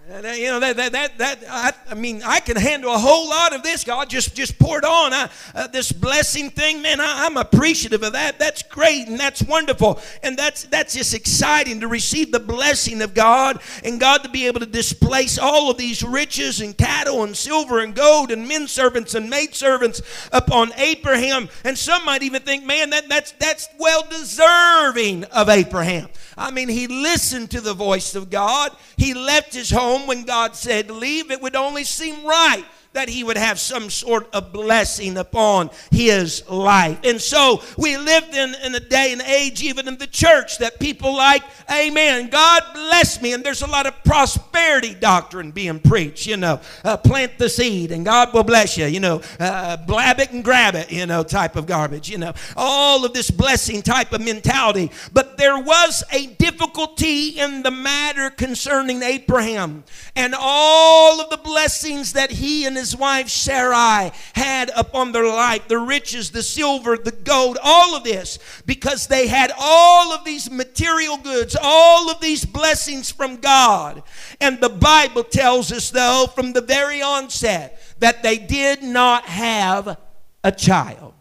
You 0.08 0.48
know 0.48 0.60
that 0.60 0.76
that 0.78 0.92
that, 0.92 1.18
that 1.18 1.38
I, 1.50 1.72
I, 1.90 1.94
mean 1.94 2.22
I 2.24 2.40
can 2.40 2.56
handle 2.56 2.94
a 2.94 2.98
whole 2.98 3.28
lot 3.28 3.54
of 3.54 3.62
this. 3.62 3.84
God 3.84 4.08
just 4.08 4.34
just 4.34 4.58
pour 4.58 4.78
it 4.78 4.84
on. 4.84 5.12
I, 5.12 5.28
uh, 5.54 5.66
this 5.66 5.92
blessing 5.92 6.48
thing, 6.48 6.80
man. 6.80 6.98
I, 6.98 7.26
am 7.26 7.36
appreciative 7.36 8.02
of 8.02 8.14
that. 8.14 8.38
That's 8.38 8.62
great 8.62 9.06
and 9.06 9.20
that's 9.20 9.42
wonderful 9.42 10.00
and 10.22 10.34
that's 10.34 10.62
that's 10.64 10.94
just 10.94 11.12
exciting 11.12 11.80
to 11.80 11.88
receive 11.88 12.32
the 12.32 12.40
blessing 12.40 13.02
of 13.02 13.12
God 13.12 13.60
and 13.84 14.00
God 14.00 14.22
to 14.22 14.30
be 14.30 14.46
able 14.46 14.60
to 14.60 14.66
displace 14.66 15.38
all 15.38 15.70
of 15.70 15.76
these 15.76 16.02
riches 16.02 16.62
and 16.62 16.76
cattle 16.76 17.24
and 17.24 17.36
silver 17.36 17.80
and 17.80 17.94
gold 17.94 18.30
and 18.30 18.48
men 18.48 18.66
servants 18.66 19.14
and 19.14 19.28
maid 19.28 19.54
servants 19.54 20.00
upon 20.32 20.72
Abraham. 20.78 21.50
And 21.64 21.76
some 21.76 22.02
might 22.06 22.22
even 22.22 22.40
think, 22.40 22.64
man, 22.64 22.88
that 22.90 23.10
that's 23.10 23.32
that's 23.32 23.68
well 23.78 24.06
deserving 24.08 25.24
of 25.24 25.50
Abraham. 25.50 26.08
I 26.38 26.50
mean, 26.50 26.68
he 26.68 26.86
listened 26.86 27.50
to 27.50 27.60
the 27.60 27.74
voice 27.74 28.14
of 28.14 28.30
God. 28.30 28.72
He 28.96 29.12
left 29.12 29.52
his 29.52 29.70
home 29.70 30.06
when 30.06 30.24
God 30.24 30.54
said 30.54 30.90
leave. 30.90 31.30
It 31.30 31.42
would 31.42 31.56
only 31.56 31.84
seem 31.84 32.24
right 32.24 32.64
that 32.92 33.08
he 33.08 33.22
would 33.22 33.36
have 33.36 33.58
some 33.60 33.90
sort 33.90 34.28
of 34.32 34.52
blessing 34.52 35.16
upon 35.18 35.70
his 35.90 36.48
life. 36.48 36.98
And 37.04 37.20
so 37.20 37.62
we 37.76 37.96
lived 37.96 38.34
in, 38.34 38.54
in 38.64 38.74
a 38.74 38.80
day 38.80 39.12
and 39.12 39.20
age, 39.22 39.62
even 39.62 39.86
in 39.86 39.98
the 39.98 40.06
church, 40.06 40.58
that 40.58 40.80
people 40.80 41.14
like, 41.14 41.42
Amen, 41.70 42.28
God 42.30 42.62
bless 42.72 43.20
me. 43.20 43.34
And 43.34 43.44
there's 43.44 43.62
a 43.62 43.66
lot 43.66 43.86
of 43.86 44.02
prosperity 44.04 44.94
doctrine 44.94 45.50
being 45.50 45.80
preached, 45.80 46.26
you 46.26 46.36
know, 46.36 46.60
uh, 46.82 46.96
plant 46.96 47.38
the 47.38 47.48
seed 47.48 47.92
and 47.92 48.04
God 48.04 48.32
will 48.32 48.42
bless 48.42 48.76
you, 48.78 48.86
you 48.86 49.00
know, 49.00 49.20
uh, 49.38 49.76
blab 49.76 50.18
it 50.18 50.32
and 50.32 50.42
grab 50.42 50.74
it, 50.74 50.90
you 50.90 51.04
know, 51.04 51.22
type 51.22 51.56
of 51.56 51.66
garbage, 51.66 52.08
you 52.08 52.18
know, 52.18 52.32
all 52.56 53.04
of 53.04 53.12
this 53.12 53.30
blessing 53.30 53.82
type 53.82 54.12
of 54.12 54.22
mentality. 54.22 54.90
But 55.12 55.36
there 55.36 55.58
was 55.58 56.02
a 56.10 56.26
difficulty 56.26 57.38
in 57.38 57.62
the 57.62 57.70
matter 57.70 58.30
concerning 58.30 59.02
Abraham 59.02 59.84
and 60.16 60.34
all 60.38 61.20
of 61.20 61.28
the 61.30 61.36
blessings 61.36 62.14
that 62.14 62.30
he 62.30 62.64
and 62.64 62.77
his 62.78 62.96
wife 62.96 63.28
Sarai 63.28 64.12
had 64.34 64.70
upon 64.76 65.12
their 65.12 65.26
life 65.26 65.68
the 65.68 65.78
riches, 65.78 66.30
the 66.30 66.42
silver, 66.42 66.96
the 66.96 67.12
gold, 67.12 67.58
all 67.62 67.94
of 67.94 68.04
this 68.04 68.38
because 68.66 69.06
they 69.06 69.26
had 69.26 69.52
all 69.58 70.12
of 70.12 70.24
these 70.24 70.50
material 70.50 71.18
goods, 71.18 71.56
all 71.60 72.10
of 72.10 72.20
these 72.20 72.44
blessings 72.44 73.10
from 73.10 73.36
God. 73.36 74.02
And 74.40 74.60
the 74.60 74.68
Bible 74.68 75.24
tells 75.24 75.70
us, 75.72 75.90
though, 75.90 76.26
from 76.34 76.52
the 76.52 76.62
very 76.62 77.02
onset, 77.02 77.80
that 77.98 78.22
they 78.22 78.38
did 78.38 78.82
not 78.82 79.24
have 79.24 79.98
a 80.44 80.52
child. 80.52 81.14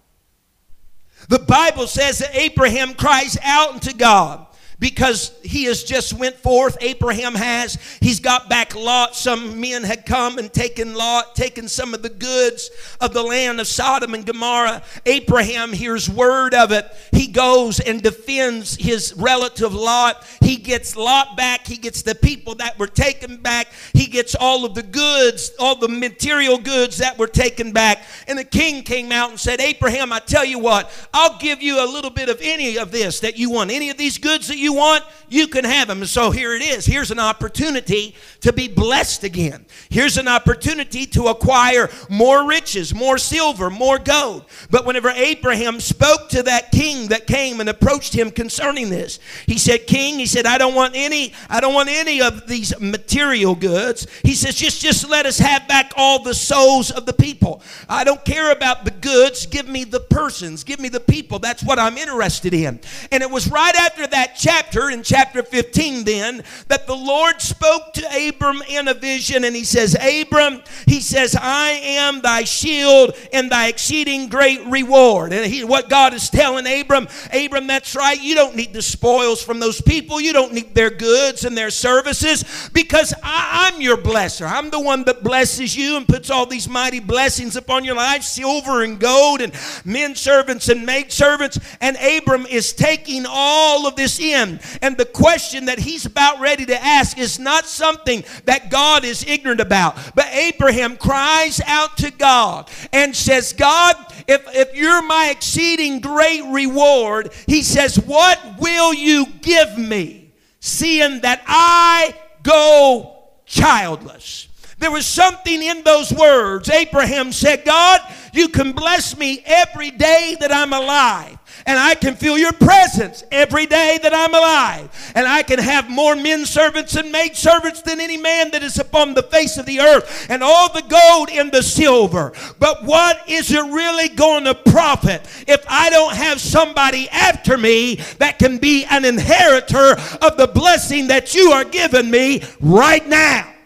The 1.30 1.40
Bible 1.40 1.88
says 1.88 2.20
that 2.20 2.36
Abraham 2.36 2.94
cries 2.94 3.38
out 3.44 3.74
unto 3.74 3.94
God 3.94 4.47
because 4.80 5.38
he 5.44 5.66
has 5.66 5.84
just 5.84 6.14
went 6.14 6.36
forth. 6.36 6.78
Abraham 6.82 7.36
has. 7.36 7.78
He's 8.00 8.20
got 8.20 8.50
back 8.50 8.76
lot. 8.76 9.16
Some 9.16 9.60
men 9.60 9.84
had 9.84 10.06
come 10.06 10.38
and 10.38 10.52
taken 10.52 10.94
lot 10.94 11.36
taken 11.36 11.68
some 11.68 11.94
of 11.94 12.02
the 12.02 12.10
goods 12.10 12.70
of 13.02 13.14
the 13.14 13.24
land 13.24 13.60
of 13.60 13.68
sodom 13.68 14.14
and 14.14 14.26
gomorrah. 14.26 14.84
Abraham 15.06 15.74
hears 15.74 16.10
word 16.10 16.54
of 16.54 16.72
it. 16.72 16.86
He 17.12 17.28
goes 17.28 17.80
and 17.80 18.02
defends 18.02 18.76
his 18.76 19.14
relative 19.18 19.74
lot. 19.74 20.26
He 20.42 20.58
gets 20.58 20.96
lot 20.96 21.38
back. 21.38 21.66
He 21.66 21.78
gets 21.78 22.02
the 22.02 22.16
people 22.16 22.56
that 22.56 22.78
were 22.78 22.88
taken 22.88 23.38
back. 23.38 23.68
He 23.94 24.08
gets 24.08 24.36
all 24.36 24.66
of 24.66 24.76
the 24.76 24.84
goods 24.84 25.52
all 25.60 25.76
the 25.76 25.88
material 25.88 26.58
goods 26.58 26.98
that 26.98 27.18
were 27.18 27.28
taken 27.28 27.72
back. 27.72 28.04
And 28.28 28.38
the 28.38 28.44
king 28.44 28.84
came 28.84 29.12
out 29.12 29.30
and 29.30 29.40
said 29.40 29.60
abraham 29.60 30.12
i 30.14 30.20
tell 30.20 30.46
you 30.46 30.60
what 30.60 30.92
i'll 31.14 31.38
give 31.40 31.62
you 31.62 31.84
a 31.84 31.86
little 31.86 32.10
bit 32.10 32.30
of 32.30 32.40
any 32.42 32.78
of 32.78 32.92
this 32.92 33.20
that 33.22 33.38
you 33.38 33.50
want. 33.50 33.72
Any 33.72 33.90
of 33.90 33.98
these 33.98 34.18
goods 34.18 34.48
that 34.48 34.58
you 34.58 34.67
you 34.68 34.74
want, 34.74 35.06
you 35.30 35.48
can 35.48 35.64
have 35.64 35.88
them. 35.88 36.06
So 36.06 36.30
here 36.30 36.54
it 36.54 36.62
is. 36.62 36.86
Here's 36.86 37.10
an 37.10 37.20
opportunity 37.20 38.16
to 38.42 38.52
be 38.52 38.68
blessed 38.68 39.24
again. 39.24 39.66
Here's 39.90 40.18
an 40.18 40.28
opportunity 40.28 41.06
to 41.08 41.28
acquire 41.28 41.90
more 42.10 42.46
riches, 42.46 42.94
more 42.94 43.18
silver, 43.18 43.70
more 43.70 43.98
gold. 43.98 44.44
But 44.70 44.86
whenever 44.86 45.10
Abraham 45.10 45.80
spoke 45.80 46.28
to 46.30 46.44
that 46.44 46.72
king 46.72 47.08
that 47.08 47.28
came 47.28 47.62
and 47.62 47.70
approached 47.70 48.14
him 48.14 48.30
concerning 48.30 48.90
this, 48.90 49.20
he 49.46 49.58
said, 49.58 49.88
King, 49.88 50.20
he 50.20 50.26
said, 50.26 50.46
I 50.46 50.58
don't 50.58 50.76
want 50.76 50.94
any, 50.96 51.34
I 51.50 51.62
don't 51.62 51.74
want 51.74 51.88
any 51.90 52.22
of 52.22 52.46
these 52.46 52.78
material 52.82 53.56
goods. 53.56 54.06
He 54.24 54.34
says, 54.34 54.56
just, 54.56 54.82
just 54.82 55.10
let 55.10 55.26
us 55.26 55.38
have 55.40 55.66
back 55.70 55.94
all 55.96 56.22
the 56.24 56.34
souls 56.34 56.92
of 56.92 57.06
the 57.06 57.14
people. 57.14 57.62
I 57.88 58.04
don't 58.04 58.24
care 58.26 58.52
about 58.52 58.84
the 58.84 58.92
goods. 58.92 59.46
Give 59.46 59.68
me 59.68 59.86
the 59.86 60.02
persons. 60.02 60.66
Give 60.66 60.80
me 60.80 60.90
the 60.90 61.00
people. 61.00 61.40
That's 61.40 61.64
what 61.64 61.80
I'm 61.80 61.98
interested 61.98 62.54
in. 62.54 62.82
And 63.14 63.24
it 63.24 63.32
was 63.32 63.50
right 63.50 63.76
after 63.76 64.06
that 64.08 64.36
chapter, 64.38 64.57
in 64.58 65.04
chapter 65.04 65.44
15, 65.44 66.04
then, 66.04 66.44
that 66.68 66.88
the 66.88 66.96
Lord 66.96 67.42
spoke 67.42 67.94
to 67.94 68.30
Abram 68.30 68.62
in 68.68 68.88
a 68.88 68.94
vision. 68.94 69.44
And 69.44 69.56
he 69.56 69.64
says, 69.64 69.96
Abram, 69.96 70.62
he 70.86 71.00
says, 71.00 71.36
I 71.40 71.70
am 71.70 72.22
thy 72.22 72.44
shield 72.44 73.16
and 73.34 73.52
thy 73.52 73.68
exceeding 73.68 74.30
great 74.30 74.66
reward. 74.66 75.34
And 75.34 75.46
he, 75.52 75.64
what 75.64 75.90
God 75.90 76.14
is 76.14 76.30
telling 76.30 76.66
Abram, 76.68 77.08
Abram, 77.34 77.68
that's 77.68 77.96
right. 77.96 78.22
You 78.22 78.36
don't 78.36 78.56
need 78.56 78.74
the 78.74 78.82
spoils 78.82 79.44
from 79.44 79.60
those 79.60 79.82
people. 79.82 80.20
You 80.20 80.34
don't 80.34 80.54
need 80.54 80.74
their 80.74 80.90
goods 80.90 81.46
and 81.46 81.58
their 81.58 81.70
services 81.70 82.70
because 82.74 83.14
I, 83.24 83.72
I'm 83.74 83.82
your 83.82 83.98
blesser. 83.98 84.50
I'm 84.50 84.70
the 84.70 84.80
one 84.80 85.04
that 85.06 85.24
blesses 85.24 85.76
you 85.76 85.98
and 85.98 86.08
puts 86.08 86.30
all 86.30 86.46
these 86.46 86.70
mighty 86.70 87.00
blessings 87.00 87.56
upon 87.56 87.84
your 87.84 87.96
life 87.96 88.24
silver 88.24 88.84
and 88.84 89.00
gold 89.00 89.42
and 89.42 89.54
men 89.86 90.16
servants 90.16 90.70
and 90.70 90.86
maid 90.86 91.12
servants. 91.12 91.60
And 91.82 91.98
Abram 91.98 92.46
is 92.46 92.74
taking 92.74 93.26
all 93.28 93.88
of 93.88 93.96
this 93.96 94.20
in. 94.20 94.47
And 94.82 94.98
the 94.98 95.06
question 95.06 95.66
that 95.66 95.80
he's 95.80 96.06
about 96.06 96.40
ready 96.40 96.66
to 96.66 96.84
ask 96.84 97.18
is 97.18 97.40
not 97.40 97.66
something 97.66 98.24
that 98.46 98.70
God 98.70 99.06
is 99.06 99.26
ignorant 99.26 99.62
about. 99.62 99.98
But 100.16 100.28
Abraham 100.32 100.98
cries 100.98 101.62
out 101.66 101.98
to 101.98 102.12
God 102.12 102.70
and 102.92 103.16
says, 103.16 103.54
God, 103.54 103.96
if, 104.28 104.44
if 104.56 104.76
you're 104.76 105.02
my 105.04 105.30
exceeding 105.30 106.00
great 106.00 106.44
reward, 106.46 107.32
he 107.48 107.64
says, 107.64 107.98
What 107.98 108.40
will 108.60 108.94
you 108.94 109.26
give 109.42 109.78
me, 109.78 110.34
seeing 110.60 111.22
that 111.22 111.44
I 111.48 112.14
go 112.44 113.24
childless? 113.46 114.48
There 114.80 114.92
was 114.92 115.08
something 115.08 115.64
in 115.64 115.84
those 115.84 116.14
words. 116.14 116.70
Abraham 116.70 117.32
said, 117.32 117.66
God, 117.66 118.02
you 118.32 118.48
can 118.48 118.74
bless 118.74 119.18
me 119.18 119.42
every 119.46 119.90
day 119.90 120.38
that 120.40 120.52
I'm 120.52 120.72
alive. 120.72 121.40
And 121.68 121.78
I 121.78 121.96
can 121.96 122.16
feel 122.16 122.38
your 122.38 122.54
presence 122.54 123.26
every 123.30 123.66
day 123.66 124.00
that 124.02 124.14
I'm 124.14 124.34
alive. 124.34 125.12
And 125.14 125.28
I 125.28 125.44
can 125.44 125.60
have 125.60 125.90
more 125.90 126.16
men 126.16 126.46
servants 126.46 126.96
and 126.96 127.12
maid 127.12 127.36
servants 127.36 127.82
than 127.82 128.00
any 128.00 128.16
man 128.16 128.52
that 128.52 128.64
is 128.64 128.80
upon 128.80 129.14
the 129.14 129.24
face 129.24 129.58
of 129.58 129.66
the 129.66 129.82
earth. 129.82 130.28
And 130.30 130.42
all 130.42 130.72
the 130.72 130.84
gold 130.84 131.30
and 131.30 131.52
the 131.52 131.62
silver. 131.62 132.32
But 132.58 132.86
what 132.86 133.22
is 133.28 133.52
it 133.52 133.64
really 133.66 134.08
going 134.08 134.46
to 134.46 134.56
profit 134.56 135.22
if 135.46 135.66
I 135.68 135.90
don't 135.90 136.16
have 136.16 136.40
somebody 136.40 137.10
after 137.10 137.58
me 137.58 137.96
that 138.20 138.40
can 138.40 138.60
be 138.60 138.86
an 138.86 139.04
inheritor 139.04 139.98
of 140.22 140.38
the 140.38 140.50
blessing 140.54 141.08
that 141.08 141.36
you 141.36 141.52
are 141.52 141.66
giving 141.66 142.10
me 142.10 142.44
right 142.62 143.06
now? 143.06 143.57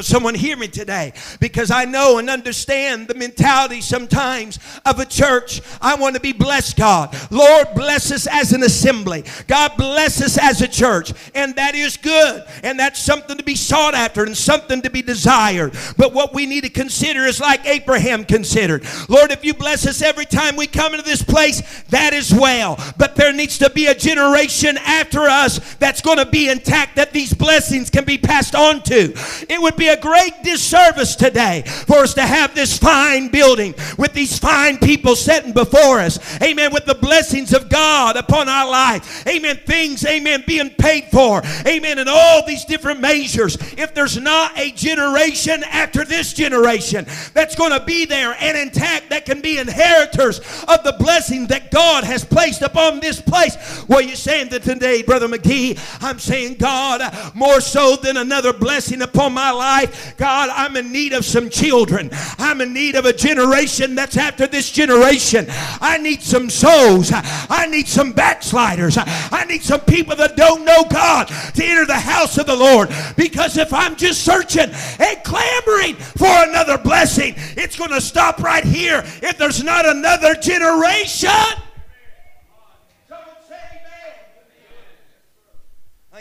Someone 0.00 0.34
hear 0.34 0.56
me 0.56 0.68
today 0.68 1.12
because 1.38 1.70
I 1.70 1.84
know 1.84 2.18
and 2.18 2.30
understand 2.30 3.08
the 3.08 3.14
mentality 3.14 3.80
sometimes 3.80 4.58
of 4.86 4.98
a 4.98 5.04
church. 5.04 5.60
I 5.80 5.96
want 5.96 6.14
to 6.14 6.20
be 6.20 6.32
blessed, 6.32 6.76
God. 6.76 7.14
Lord, 7.30 7.68
bless 7.74 8.10
us 8.10 8.26
as 8.26 8.52
an 8.52 8.62
assembly. 8.62 9.24
God, 9.46 9.72
bless 9.76 10.22
us 10.22 10.38
as 10.38 10.62
a 10.62 10.68
church. 10.68 11.12
And 11.34 11.54
that 11.56 11.74
is 11.74 11.96
good. 11.96 12.44
And 12.62 12.78
that's 12.78 13.00
something 13.00 13.36
to 13.36 13.42
be 13.42 13.54
sought 13.54 13.94
after 13.94 14.24
and 14.24 14.36
something 14.36 14.82
to 14.82 14.90
be 14.90 15.02
desired. 15.02 15.76
But 15.96 16.14
what 16.14 16.32
we 16.32 16.46
need 16.46 16.64
to 16.64 16.70
consider 16.70 17.26
is 17.26 17.40
like 17.40 17.66
Abraham 17.66 18.24
considered 18.24 18.84
Lord, 19.08 19.30
if 19.30 19.44
you 19.44 19.54
bless 19.54 19.86
us 19.86 20.02
every 20.02 20.24
time 20.24 20.56
we 20.56 20.66
come 20.66 20.92
into 20.94 21.04
this 21.04 21.22
place, 21.22 21.82
that 21.90 22.12
is 22.12 22.32
well. 22.32 22.78
But 22.96 23.16
there 23.16 23.32
needs 23.32 23.58
to 23.58 23.70
be 23.70 23.86
a 23.86 23.94
generation 23.94 24.78
after 24.78 25.22
us 25.22 25.74
that's 25.76 26.00
going 26.00 26.18
to 26.18 26.26
be 26.26 26.48
intact 26.48 26.96
that 26.96 27.12
these 27.12 27.34
blessings 27.34 27.90
can 27.90 28.04
be 28.04 28.18
passed 28.18 28.54
on 28.54 28.82
to. 28.84 29.12
It 29.48 29.60
would 29.60 29.76
be 29.82 29.88
a 29.88 30.00
great 30.00 30.44
disservice 30.44 31.16
today 31.16 31.62
for 31.66 31.98
us 31.98 32.14
to 32.14 32.22
have 32.22 32.54
this 32.54 32.78
fine 32.78 33.26
building 33.26 33.74
with 33.98 34.12
these 34.12 34.38
fine 34.38 34.78
people 34.78 35.16
sitting 35.16 35.52
before 35.52 35.98
us. 35.98 36.40
Amen. 36.40 36.72
With 36.72 36.84
the 36.84 36.94
blessings 36.94 37.52
of 37.52 37.68
God 37.68 38.16
upon 38.16 38.48
our 38.48 38.70
life. 38.70 39.26
Amen. 39.26 39.58
Things, 39.66 40.06
amen, 40.06 40.44
being 40.46 40.70
paid 40.70 41.06
for. 41.06 41.42
Amen. 41.66 41.98
And 41.98 42.08
all 42.08 42.46
these 42.46 42.64
different 42.64 43.00
measures. 43.00 43.56
If 43.76 43.92
there's 43.92 44.16
not 44.16 44.56
a 44.56 44.70
generation 44.70 45.64
after 45.64 46.04
this 46.04 46.32
generation 46.32 47.04
that's 47.34 47.56
going 47.56 47.76
to 47.76 47.84
be 47.84 48.04
there 48.04 48.36
and 48.38 48.56
intact 48.56 49.10
that 49.10 49.26
can 49.26 49.40
be 49.40 49.58
inheritors 49.58 50.38
of 50.68 50.84
the 50.84 50.94
blessing 51.00 51.48
that 51.48 51.72
God 51.72 52.04
has 52.04 52.24
placed 52.24 52.62
upon 52.62 53.00
this 53.00 53.20
place. 53.20 53.56
What 53.88 54.04
are 54.04 54.08
you 54.08 54.14
saying 54.14 54.50
that 54.50 54.62
today, 54.62 55.02
Brother 55.02 55.26
McGee? 55.26 55.76
I'm 56.00 56.20
saying, 56.20 56.58
God, 56.58 57.34
more 57.34 57.60
so 57.60 57.96
than 57.96 58.16
another 58.16 58.52
blessing 58.52 59.02
upon 59.02 59.32
my 59.32 59.50
life 59.50 59.71
life. 59.72 60.16
God, 60.16 60.50
I'm 60.52 60.76
in 60.76 60.92
need 60.92 61.12
of 61.12 61.24
some 61.24 61.48
children. 61.48 62.10
I'm 62.38 62.60
in 62.60 62.72
need 62.72 62.94
of 62.94 63.06
a 63.06 63.12
generation 63.12 63.94
that's 63.94 64.16
after 64.16 64.46
this 64.46 64.70
generation. 64.70 65.46
I 65.80 65.98
need 65.98 66.22
some 66.22 66.50
souls. 66.50 67.10
I 67.12 67.66
need 67.70 67.88
some 67.88 68.12
backsliders. 68.12 68.96
I 68.98 69.44
need 69.48 69.62
some 69.62 69.80
people 69.80 70.16
that 70.16 70.36
don't 70.36 70.64
know 70.64 70.84
God 70.84 71.28
to 71.28 71.64
enter 71.64 71.86
the 71.86 71.94
house 71.94 72.36
of 72.38 72.46
the 72.46 72.56
Lord. 72.56 72.90
Because 73.16 73.56
if 73.56 73.72
I'm 73.72 73.96
just 73.96 74.24
searching 74.24 74.70
and 74.98 75.24
clamoring 75.24 75.96
for 75.96 76.26
another 76.48 76.76
blessing, 76.76 77.34
it's 77.56 77.76
going 77.76 77.90
to 77.90 78.00
stop 78.00 78.40
right 78.42 78.64
here 78.64 79.02
if 79.22 79.38
there's 79.38 79.62
not 79.64 79.86
another 79.86 80.34
generation. 80.34 81.30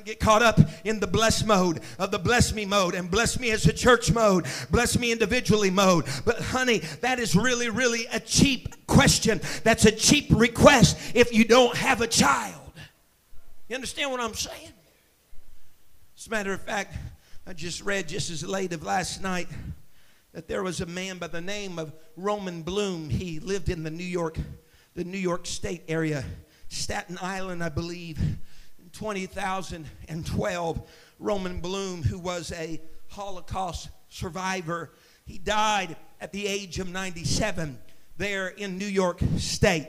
I 0.02 0.04
get 0.04 0.20
caught 0.20 0.42
up 0.42 0.60
in 0.84 1.00
the 1.00 1.06
bless 1.06 1.46
mode 1.46 1.80
of 2.00 2.10
the 2.10 2.18
bless 2.18 2.56
me 2.56 2.66
mode 2.66 2.96
and 2.96 3.12
bless 3.12 3.40
me 3.40 3.52
as 3.52 3.68
a 3.68 3.74
church 3.74 4.12
mode, 4.12 4.48
bless 4.72 4.98
me 4.98 5.12
individually 5.12 5.70
mode. 5.70 6.06
But 6.26 6.42
honey, 6.42 6.80
that 7.02 7.20
is 7.20 7.36
really, 7.36 7.70
really 7.70 8.08
a 8.12 8.20
cheap 8.20 8.88
question. 8.88 9.40
That's 9.64 9.86
a 9.86 9.92
cheap 9.92 10.26
request 10.32 10.98
if 11.14 11.32
you 11.32 11.46
don't 11.46 11.78
have 11.78 12.02
a 12.02 12.08
child. 12.08 12.72
You 13.70 13.76
understand 13.76 14.10
what 14.10 14.20
I'm 14.20 14.34
saying? 14.34 14.72
As 16.18 16.26
a 16.26 16.32
matter 16.32 16.52
of 16.52 16.62
fact, 16.64 16.98
I 17.46 17.54
just 17.54 17.84
read 17.84 18.08
just 18.08 18.32
as 18.32 18.44
late 18.44 18.74
of 18.74 18.82
last 18.82 19.22
night 19.22 19.50
that 20.34 20.48
there 20.48 20.64
was 20.64 20.82
a 20.82 20.88
man 20.88 21.20
by 21.20 21.28
the 21.28 21.42
name 21.42 21.78
of 21.78 21.94
Roman 22.18 22.64
Blum. 22.64 23.12
He 23.12 23.40
lived 23.40 23.70
in 23.70 23.84
the 23.84 23.92
New 23.92 24.04
York, 24.04 24.40
the 24.96 25.04
New 25.04 25.20
York 25.20 25.46
State 25.46 25.84
area, 25.88 26.26
Staten 26.70 27.20
Island, 27.22 27.64
I 27.64 27.70
believe 27.70 28.18
2012, 29.02 30.90
Roman 31.18 31.60
Blum, 31.60 32.04
who 32.04 32.20
was 32.20 32.52
a 32.52 32.80
Holocaust 33.08 33.90
survivor, 34.10 34.92
he 35.26 35.40
died 35.40 35.96
at 36.20 36.32
the 36.32 36.46
age 36.46 36.78
of 36.78 36.88
97 36.88 37.80
there 38.18 38.50
in 38.50 38.78
New 38.78 38.86
York 38.86 39.20
State. 39.38 39.88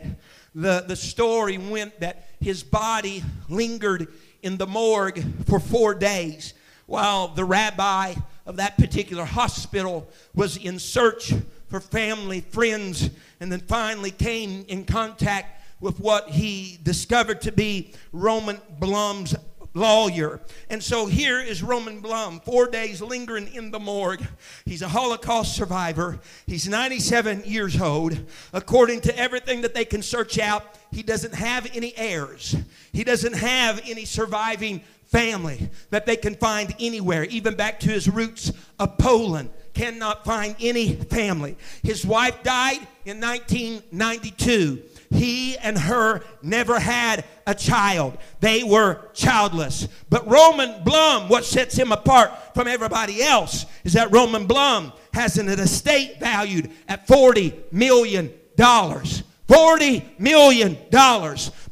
The, 0.54 0.86
the 0.88 0.96
story 0.96 1.58
went 1.58 2.00
that 2.00 2.26
his 2.40 2.62
body 2.62 3.22
lingered 3.50 4.08
in 4.42 4.56
the 4.56 4.66
morgue 4.66 5.22
for 5.44 5.60
four 5.60 5.94
days 5.94 6.54
while 6.86 7.28
the 7.28 7.44
rabbi 7.44 8.14
of 8.46 8.56
that 8.56 8.78
particular 8.78 9.26
hospital 9.26 10.08
was 10.34 10.56
in 10.56 10.78
search 10.78 11.34
for 11.68 11.80
family, 11.80 12.40
friends, 12.40 13.10
and 13.40 13.52
then 13.52 13.60
finally 13.60 14.10
came 14.10 14.64
in 14.68 14.86
contact 14.86 15.61
with 15.82 16.00
what 16.00 16.30
he 16.30 16.78
discovered 16.82 17.42
to 17.42 17.52
be 17.52 17.92
Roman 18.12 18.58
Blum's 18.78 19.34
lawyer. 19.74 20.40
And 20.70 20.82
so 20.82 21.06
here 21.06 21.40
is 21.40 21.62
Roman 21.62 22.00
Blum, 22.00 22.40
four 22.40 22.68
days 22.68 23.02
lingering 23.02 23.52
in 23.52 23.70
the 23.70 23.80
morgue. 23.80 24.22
He's 24.64 24.82
a 24.82 24.88
Holocaust 24.88 25.56
survivor. 25.56 26.20
He's 26.46 26.68
97 26.68 27.42
years 27.44 27.80
old. 27.80 28.18
According 28.52 29.00
to 29.02 29.18
everything 29.18 29.62
that 29.62 29.74
they 29.74 29.84
can 29.84 30.02
search 30.02 30.38
out, 30.38 30.78
he 30.92 31.02
doesn't 31.02 31.34
have 31.34 31.68
any 31.74 31.96
heirs, 31.96 32.56
he 32.92 33.02
doesn't 33.04 33.34
have 33.34 33.80
any 33.84 34.04
surviving 34.04 34.82
family 35.06 35.68
that 35.90 36.06
they 36.06 36.16
can 36.16 36.34
find 36.36 36.74
anywhere, 36.80 37.24
even 37.24 37.54
back 37.54 37.80
to 37.80 37.90
his 37.90 38.08
roots 38.08 38.52
of 38.78 38.96
Poland. 38.98 39.50
Cannot 39.74 40.24
find 40.24 40.54
any 40.60 40.94
family. 40.94 41.56
His 41.82 42.04
wife 42.04 42.42
died 42.42 42.86
in 43.06 43.20
1992 43.20 44.82
he 45.12 45.56
and 45.58 45.78
her 45.78 46.22
never 46.42 46.78
had 46.78 47.24
a 47.46 47.54
child. 47.54 48.18
They 48.40 48.62
were 48.62 49.10
childless. 49.14 49.88
But 50.08 50.28
Roman 50.28 50.82
Blum, 50.84 51.28
what 51.28 51.44
sets 51.44 51.76
him 51.76 51.92
apart 51.92 52.32
from 52.54 52.66
everybody 52.68 53.22
else 53.22 53.66
is 53.84 53.92
that 53.94 54.12
Roman 54.12 54.46
Blum 54.46 54.92
has 55.12 55.38
an 55.38 55.48
estate 55.48 56.18
valued 56.20 56.70
at 56.88 57.06
$40 57.06 57.72
million. 57.72 58.32
$40 58.56 60.18
million. 60.18 60.76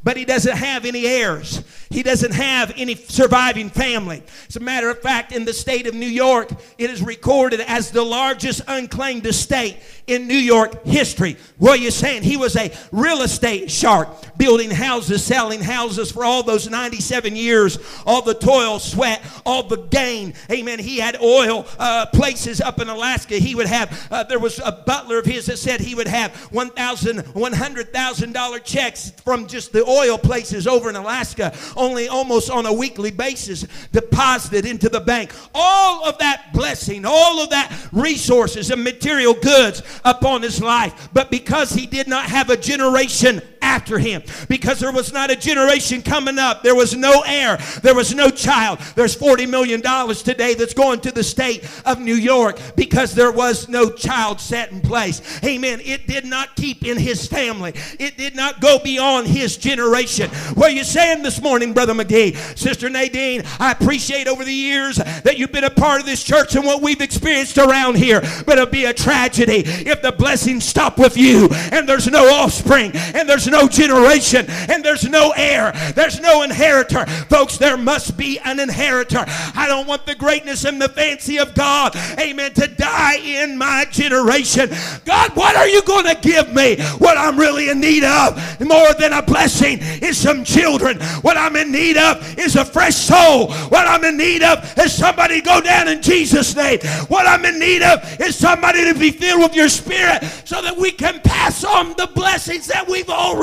but 0.03 0.17
he 0.17 0.25
doesn't 0.25 0.57
have 0.57 0.85
any 0.85 1.05
heirs. 1.05 1.63
He 1.91 2.03
doesn't 2.03 2.33
have 2.33 2.71
any 2.77 2.95
surviving 2.95 3.69
family. 3.69 4.23
As 4.47 4.55
a 4.55 4.61
matter 4.61 4.89
of 4.89 5.01
fact, 5.01 5.31
in 5.31 5.45
the 5.45 5.53
state 5.53 5.87
of 5.87 5.93
New 5.93 6.05
York, 6.05 6.49
it 6.77 6.89
is 6.89 7.01
recorded 7.01 7.59
as 7.61 7.91
the 7.91 8.03
largest 8.03 8.61
unclaimed 8.67 9.25
estate 9.25 9.77
in 10.07 10.27
New 10.27 10.33
York 10.33 10.85
history. 10.85 11.37
What 11.57 11.79
are 11.79 11.83
you 11.83 11.91
saying? 11.91 12.23
He 12.23 12.37
was 12.37 12.55
a 12.55 12.71
real 12.91 13.21
estate 13.21 13.69
shark, 13.69 14.09
building 14.37 14.71
houses, 14.71 15.23
selling 15.23 15.61
houses 15.61 16.11
for 16.11 16.23
all 16.23 16.43
those 16.43 16.69
97 16.69 17.35
years, 17.35 17.77
all 18.05 18.21
the 18.21 18.33
toil, 18.33 18.79
sweat, 18.79 19.21
all 19.45 19.63
the 19.63 19.77
gain. 19.77 20.33
Amen. 20.49 20.79
He 20.79 20.97
had 20.97 21.21
oil 21.21 21.65
uh, 21.77 22.05
places 22.07 22.61
up 22.61 22.79
in 22.79 22.89
Alaska. 22.89 23.35
He 23.35 23.53
would 23.55 23.67
have, 23.67 24.07
uh, 24.11 24.23
there 24.23 24.39
was 24.39 24.59
a 24.59 24.71
butler 24.71 25.19
of 25.19 25.25
his 25.25 25.45
that 25.47 25.57
said 25.57 25.81
he 25.81 25.95
would 25.95 26.07
have 26.07 26.31
$1,000, 26.51 27.21
$100,000 27.21 28.63
checks 28.63 29.11
from 29.23 29.47
just 29.47 29.73
the 29.73 29.85
oil 29.85 30.17
places 30.17 30.67
over 30.67 30.89
in 30.89 30.95
Alaska, 30.95 31.53
only 31.81 32.07
almost 32.07 32.49
on 32.49 32.65
a 32.65 32.73
weekly 32.73 33.11
basis, 33.11 33.65
deposited 33.91 34.65
into 34.65 34.87
the 34.87 34.99
bank. 34.99 35.33
All 35.53 36.07
of 36.07 36.17
that 36.19 36.53
blessing, 36.53 37.05
all 37.05 37.39
of 37.39 37.49
that 37.49 37.89
resources 37.91 38.69
and 38.69 38.83
material 38.83 39.33
goods 39.33 39.81
upon 40.05 40.41
his 40.41 40.61
life. 40.61 41.09
But 41.13 41.31
because 41.31 41.71
he 41.71 41.85
did 41.85 42.07
not 42.07 42.25
have 42.25 42.49
a 42.49 42.57
generation 42.57 43.41
after 43.61 43.99
him, 43.99 44.23
because 44.49 44.79
there 44.79 44.91
was 44.91 45.13
not 45.13 45.31
a 45.31 45.35
generation 45.35 46.01
coming 46.01 46.39
up, 46.39 46.63
there 46.63 46.75
was 46.75 46.95
no 46.95 47.23
heir, 47.25 47.57
there 47.81 47.95
was 47.95 48.13
no 48.13 48.29
child. 48.29 48.79
There's 48.95 49.15
$40 49.15 49.49
million 49.49 49.81
today 49.81 50.53
that's 50.53 50.73
going 50.73 50.99
to 51.01 51.11
the 51.11 51.23
state 51.23 51.67
of 51.85 51.99
New 51.99 52.15
York 52.15 52.59
because 52.75 53.13
there 53.13 53.31
was 53.31 53.69
no 53.69 53.89
child 53.89 54.39
set 54.39 54.71
in 54.71 54.81
place. 54.81 55.21
Amen. 55.43 55.79
It 55.83 56.07
did 56.07 56.25
not 56.25 56.55
keep 56.55 56.85
in 56.85 56.97
his 56.97 57.27
family, 57.27 57.73
it 57.99 58.17
did 58.17 58.35
not 58.35 58.61
go 58.61 58.79
beyond 58.79 59.27
his 59.27 59.57
generation. 59.57 60.29
What 60.55 60.71
are 60.71 60.75
you 60.75 60.83
saying 60.83 61.23
this 61.23 61.41
morning, 61.41 61.73
Brother 61.73 61.93
McGee? 61.93 62.57
Sister 62.57 62.89
Nadine, 62.89 63.43
I 63.59 63.71
appreciate 63.71 64.27
over 64.27 64.43
the 64.43 64.53
years 64.53 64.97
that 64.97 65.37
you've 65.37 65.51
been 65.51 65.63
a 65.63 65.69
part 65.69 65.99
of 65.99 66.05
this 66.05 66.23
church 66.23 66.55
and 66.55 66.65
what 66.65 66.81
we've 66.81 67.01
experienced 67.01 67.57
around 67.57 67.97
here, 67.97 68.21
but 68.45 68.57
it'll 68.57 68.65
be 68.65 68.85
a 68.85 68.93
tragedy 68.93 69.63
if 69.65 70.01
the 70.01 70.11
blessings 70.11 70.65
stop 70.65 70.97
with 70.97 71.17
you 71.17 71.49
and 71.71 71.87
there's 71.87 72.07
no 72.07 72.27
offspring 72.33 72.91
and 72.93 73.27
there's 73.27 73.47
no 73.51 73.67
generation 73.67 74.45
and 74.49 74.83
there's 74.83 75.07
no 75.07 75.31
heir, 75.35 75.71
there's 75.95 76.19
no 76.19 76.43
inheritor. 76.43 77.05
Folks, 77.05 77.57
there 77.57 77.77
must 77.77 78.17
be 78.17 78.39
an 78.39 78.59
inheritor. 78.59 79.23
I 79.55 79.67
don't 79.67 79.87
want 79.87 80.05
the 80.05 80.15
greatness 80.15 80.65
and 80.65 80.81
the 80.81 80.89
fancy 80.89 81.37
of 81.37 81.53
God, 81.53 81.95
amen, 82.19 82.53
to 82.55 82.67
die 82.67 83.17
in 83.17 83.57
my 83.57 83.85
generation. 83.91 84.69
God, 85.05 85.35
what 85.35 85.55
are 85.55 85.67
you 85.67 85.81
going 85.83 86.05
to 86.05 86.19
give 86.21 86.53
me? 86.53 86.77
What 86.97 87.17
I'm 87.17 87.37
really 87.37 87.69
in 87.69 87.79
need 87.79 88.03
of 88.03 88.37
more 88.61 88.93
than 88.93 89.13
a 89.13 89.21
blessing 89.21 89.79
is 89.81 90.17
some 90.17 90.43
children. 90.43 90.99
What 91.21 91.37
I'm 91.37 91.55
in 91.55 91.71
need 91.71 91.97
of 91.97 92.39
is 92.39 92.55
a 92.55 92.65
fresh 92.65 92.95
soul. 92.95 93.51
What 93.69 93.87
I'm 93.87 94.03
in 94.03 94.17
need 94.17 94.43
of 94.43 94.77
is 94.77 94.93
somebody 94.93 95.41
go 95.41 95.61
down 95.61 95.87
in 95.87 96.01
Jesus' 96.01 96.55
name. 96.55 96.79
What 97.07 97.27
I'm 97.27 97.43
in 97.45 97.59
need 97.59 97.81
of 97.81 98.19
is 98.21 98.35
somebody 98.35 98.85
to 98.85 98.97
be 98.97 99.11
filled 99.11 99.41
with 99.41 99.55
your 99.55 99.69
spirit 99.69 100.23
so 100.45 100.61
that 100.61 100.77
we 100.77 100.91
can 100.91 101.19
pass 101.21 101.63
on 101.63 101.89
the 101.97 102.07
blessings 102.13 102.67
that 102.67 102.87
we've 102.87 103.09
already 103.09 103.40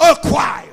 acquired. 0.00 0.68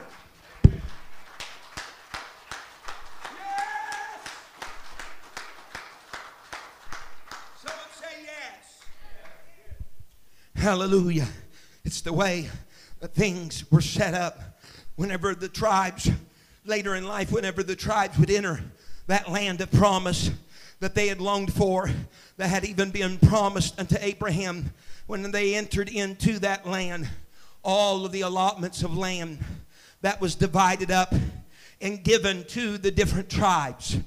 Hallelujah. 10.56 11.28
It's 11.84 12.02
the 12.02 12.12
way 12.12 12.50
that 13.00 13.14
things 13.14 13.70
were 13.72 13.82
set 13.82 14.16
up 14.16 14.40
whenever 14.96 15.36
the 15.36 15.48
tribes, 15.48 16.10
later 16.66 16.96
in 16.96 17.06
life, 17.06 17.32
whenever 17.32 17.62
the 17.62 17.76
tribes 17.76 18.18
would 18.18 18.32
enter 18.32 18.62
that 19.06 19.30
land 19.30 19.62
of 19.62 19.72
promise 19.72 20.32
that 20.80 20.96
they 20.96 21.08
had 21.08 21.22
longed 21.22 21.54
for, 21.54 21.92
that 22.38 22.48
had 22.48 22.66
even 22.66 22.90
been 22.90 23.20
promised 23.20 23.80
unto 23.80 23.96
Abraham 24.00 24.74
when 25.06 25.30
they 25.30 25.54
entered 25.56 25.90
into 25.90 26.40
that 26.40 26.66
land, 26.66 27.08
all 27.66 28.06
of 28.06 28.12
the 28.12 28.22
allotments 28.22 28.84
of 28.84 28.96
land 28.96 29.44
that 30.02 30.22
was 30.22 30.36
divided 30.36 30.92
up 30.92 31.14
and 31.82 32.04
given 32.04 32.46
to 32.46 32.78
the 32.78 32.92
different 32.92 33.30
tribes. 33.30 33.98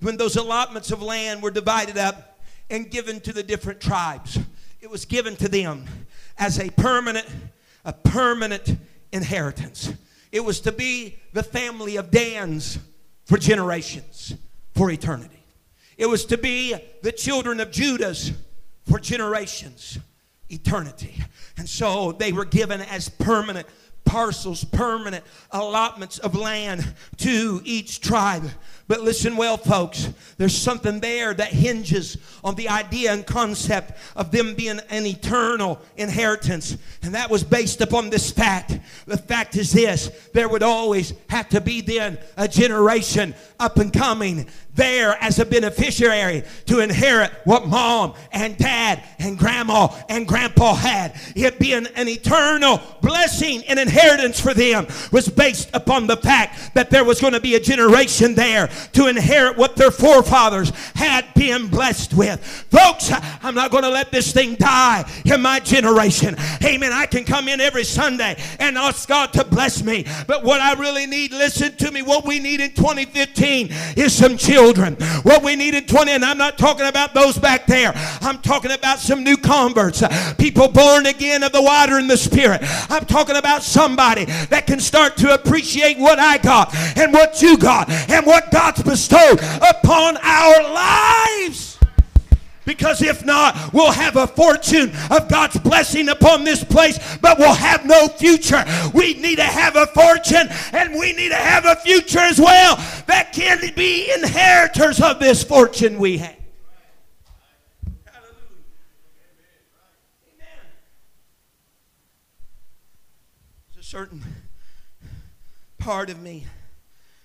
When 0.00 0.16
those 0.16 0.36
allotments 0.36 0.92
of 0.92 1.02
land 1.02 1.42
were 1.42 1.50
divided 1.50 1.98
up 1.98 2.40
and 2.70 2.90
given 2.90 3.20
to 3.22 3.32
the 3.32 3.42
different 3.42 3.80
tribes, 3.80 4.38
it 4.80 4.88
was 4.88 5.04
given 5.04 5.34
to 5.36 5.48
them 5.48 5.84
as 6.38 6.60
a 6.60 6.70
permanent, 6.70 7.26
a 7.84 7.92
permanent 7.92 8.78
inheritance. 9.12 9.92
It 10.30 10.44
was 10.44 10.60
to 10.60 10.72
be 10.72 11.18
the 11.32 11.42
family 11.42 11.96
of 11.96 12.10
Dan's 12.10 12.78
for 13.24 13.36
generations, 13.36 14.34
for 14.74 14.90
eternity. 14.90 15.42
It 15.96 16.06
was 16.06 16.24
to 16.26 16.38
be 16.38 16.76
the 17.02 17.12
children 17.12 17.58
of 17.58 17.72
Judah's 17.72 18.32
for 18.88 19.00
generations, 19.00 19.98
eternity. 20.50 21.22
And 21.56 21.68
so 21.68 22.12
they 22.12 22.32
were 22.32 22.44
given 22.44 22.80
as 22.80 23.08
permanent 23.08 23.66
parcels, 24.08 24.64
permanent 24.64 25.22
allotments 25.50 26.18
of 26.18 26.34
land 26.34 26.94
to 27.18 27.60
each 27.64 28.00
tribe. 28.00 28.50
But 28.88 29.02
listen 29.02 29.36
well, 29.36 29.58
folks, 29.58 30.08
there's 30.38 30.56
something 30.56 31.00
there 31.00 31.34
that 31.34 31.48
hinges 31.48 32.16
on 32.42 32.54
the 32.54 32.70
idea 32.70 33.12
and 33.12 33.26
concept 33.26 33.92
of 34.16 34.30
them 34.30 34.54
being 34.54 34.80
an 34.88 35.04
eternal 35.04 35.78
inheritance. 35.96 36.78
And 37.02 37.14
that 37.14 37.28
was 37.28 37.44
based 37.44 37.82
upon 37.82 38.08
this 38.08 38.30
fact. 38.30 38.78
The 39.06 39.18
fact 39.18 39.56
is 39.56 39.72
this 39.72 40.10
there 40.32 40.48
would 40.48 40.62
always 40.62 41.12
have 41.28 41.50
to 41.50 41.60
be 41.60 41.82
then 41.82 42.18
a 42.38 42.48
generation 42.48 43.34
up 43.60 43.76
and 43.76 43.92
coming 43.92 44.48
there 44.78 45.18
as 45.20 45.38
a 45.38 45.44
beneficiary 45.44 46.44
to 46.66 46.78
inherit 46.80 47.32
what 47.44 47.66
mom 47.66 48.14
and 48.32 48.56
dad 48.56 49.02
and 49.18 49.36
grandma 49.36 49.88
and 50.08 50.26
grandpa 50.26 50.74
had. 50.74 51.14
It 51.34 51.58
being 51.58 51.86
an 51.96 52.08
eternal 52.08 52.80
blessing 53.02 53.64
and 53.68 53.78
inheritance 53.78 54.40
for 54.40 54.54
them 54.54 54.86
was 55.12 55.28
based 55.28 55.68
upon 55.74 56.06
the 56.06 56.16
fact 56.16 56.74
that 56.74 56.88
there 56.88 57.04
was 57.04 57.20
going 57.20 57.32
to 57.32 57.40
be 57.40 57.56
a 57.56 57.60
generation 57.60 58.34
there 58.34 58.68
to 58.92 59.08
inherit 59.08 59.58
what 59.58 59.76
their 59.76 59.90
forefathers 59.90 60.70
had 60.94 61.26
been 61.34 61.66
blessed 61.66 62.14
with. 62.14 62.40
Folks, 62.70 63.10
I'm 63.42 63.54
not 63.54 63.70
going 63.70 63.82
to 63.82 63.90
let 63.90 64.12
this 64.12 64.32
thing 64.32 64.54
die 64.54 65.04
in 65.24 65.42
my 65.42 65.58
generation. 65.58 66.36
Amen. 66.64 66.92
I 66.92 67.06
can 67.06 67.24
come 67.24 67.48
in 67.48 67.60
every 67.60 67.84
Sunday 67.84 68.40
and 68.60 68.78
ask 68.78 69.08
God 69.08 69.32
to 69.32 69.44
bless 69.44 69.82
me. 69.82 70.06
But 70.28 70.44
what 70.44 70.60
I 70.60 70.74
really 70.74 71.06
need, 71.06 71.32
listen 71.32 71.76
to 71.78 71.90
me, 71.90 72.02
what 72.02 72.24
we 72.24 72.38
need 72.38 72.60
in 72.60 72.70
2015 72.70 73.70
is 73.96 74.14
some 74.14 74.36
children. 74.36 74.67
What 75.22 75.42
we 75.42 75.56
need 75.56 75.74
in 75.74 75.86
20, 75.86 76.12
and 76.12 76.24
I'm 76.24 76.38
not 76.38 76.58
talking 76.58 76.86
about 76.86 77.14
those 77.14 77.38
back 77.38 77.66
there. 77.66 77.92
I'm 78.20 78.38
talking 78.38 78.70
about 78.70 78.98
some 78.98 79.24
new 79.24 79.36
converts, 79.36 80.02
people 80.36 80.68
born 80.68 81.06
again 81.06 81.42
of 81.42 81.52
the 81.52 81.62
water 81.62 81.98
and 81.98 82.08
the 82.08 82.16
spirit. 82.16 82.60
I'm 82.90 83.06
talking 83.06 83.36
about 83.36 83.62
somebody 83.62 84.24
that 84.24 84.66
can 84.66 84.80
start 84.80 85.16
to 85.18 85.34
appreciate 85.34 85.98
what 85.98 86.18
I 86.18 86.38
got 86.38 86.74
and 86.96 87.12
what 87.12 87.40
you 87.42 87.56
got 87.56 87.90
and 87.90 88.26
what 88.26 88.50
God's 88.50 88.82
bestowed 88.82 89.40
upon 89.40 90.16
our 90.18 90.62
lives. 90.72 91.67
Because 92.68 93.00
if 93.00 93.24
not, 93.24 93.72
we'll 93.72 93.92
have 93.92 94.16
a 94.16 94.26
fortune 94.26 94.92
of 95.10 95.26
God's 95.30 95.58
blessing 95.58 96.10
upon 96.10 96.44
this 96.44 96.62
place, 96.62 96.98
but 97.22 97.38
we'll 97.38 97.54
have 97.54 97.86
no 97.86 98.08
future. 98.08 98.62
We 98.92 99.14
need 99.14 99.36
to 99.36 99.42
have 99.42 99.74
a 99.74 99.86
fortune 99.86 100.50
and 100.74 100.92
we 100.92 101.14
need 101.14 101.30
to 101.30 101.34
have 101.34 101.64
a 101.64 101.76
future 101.76 102.18
as 102.18 102.38
well 102.38 102.76
that 103.06 103.32
can 103.32 103.72
be 103.74 104.12
inheritors 104.12 105.00
of 105.00 105.18
this 105.18 105.42
fortune 105.42 105.98
we 105.98 106.18
have. 106.18 106.36
Hallelujah. 108.04 108.36
Amen. 110.26 110.36
Amen. 110.36 110.66
There's 113.72 113.86
a 113.86 113.88
certain 113.88 114.22
part 115.78 116.10
of 116.10 116.20
me 116.20 116.44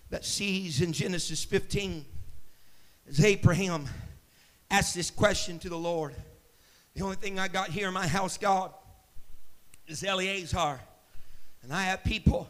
that 0.10 0.24
sees 0.24 0.80
in 0.80 0.94
Genesis 0.94 1.44
15 1.44 2.06
as 3.10 3.26
Abraham 3.26 3.90
asked 4.74 4.96
this 4.96 5.12
question 5.12 5.60
to 5.60 5.70
the 5.70 5.78
Lord. 5.78 6.16
The 6.96 7.04
only 7.04 7.16
thing 7.16 7.38
I 7.38 7.48
got 7.48 7.70
here 7.70 7.90
in 7.90 7.94
my 7.94 8.08
house, 8.08 8.40
God, 8.40 8.72
is 9.86 10.04
Eleazar. 10.04 10.80
And 11.62 11.72
I 11.72 11.84
have 11.84 12.04
people 12.04 12.50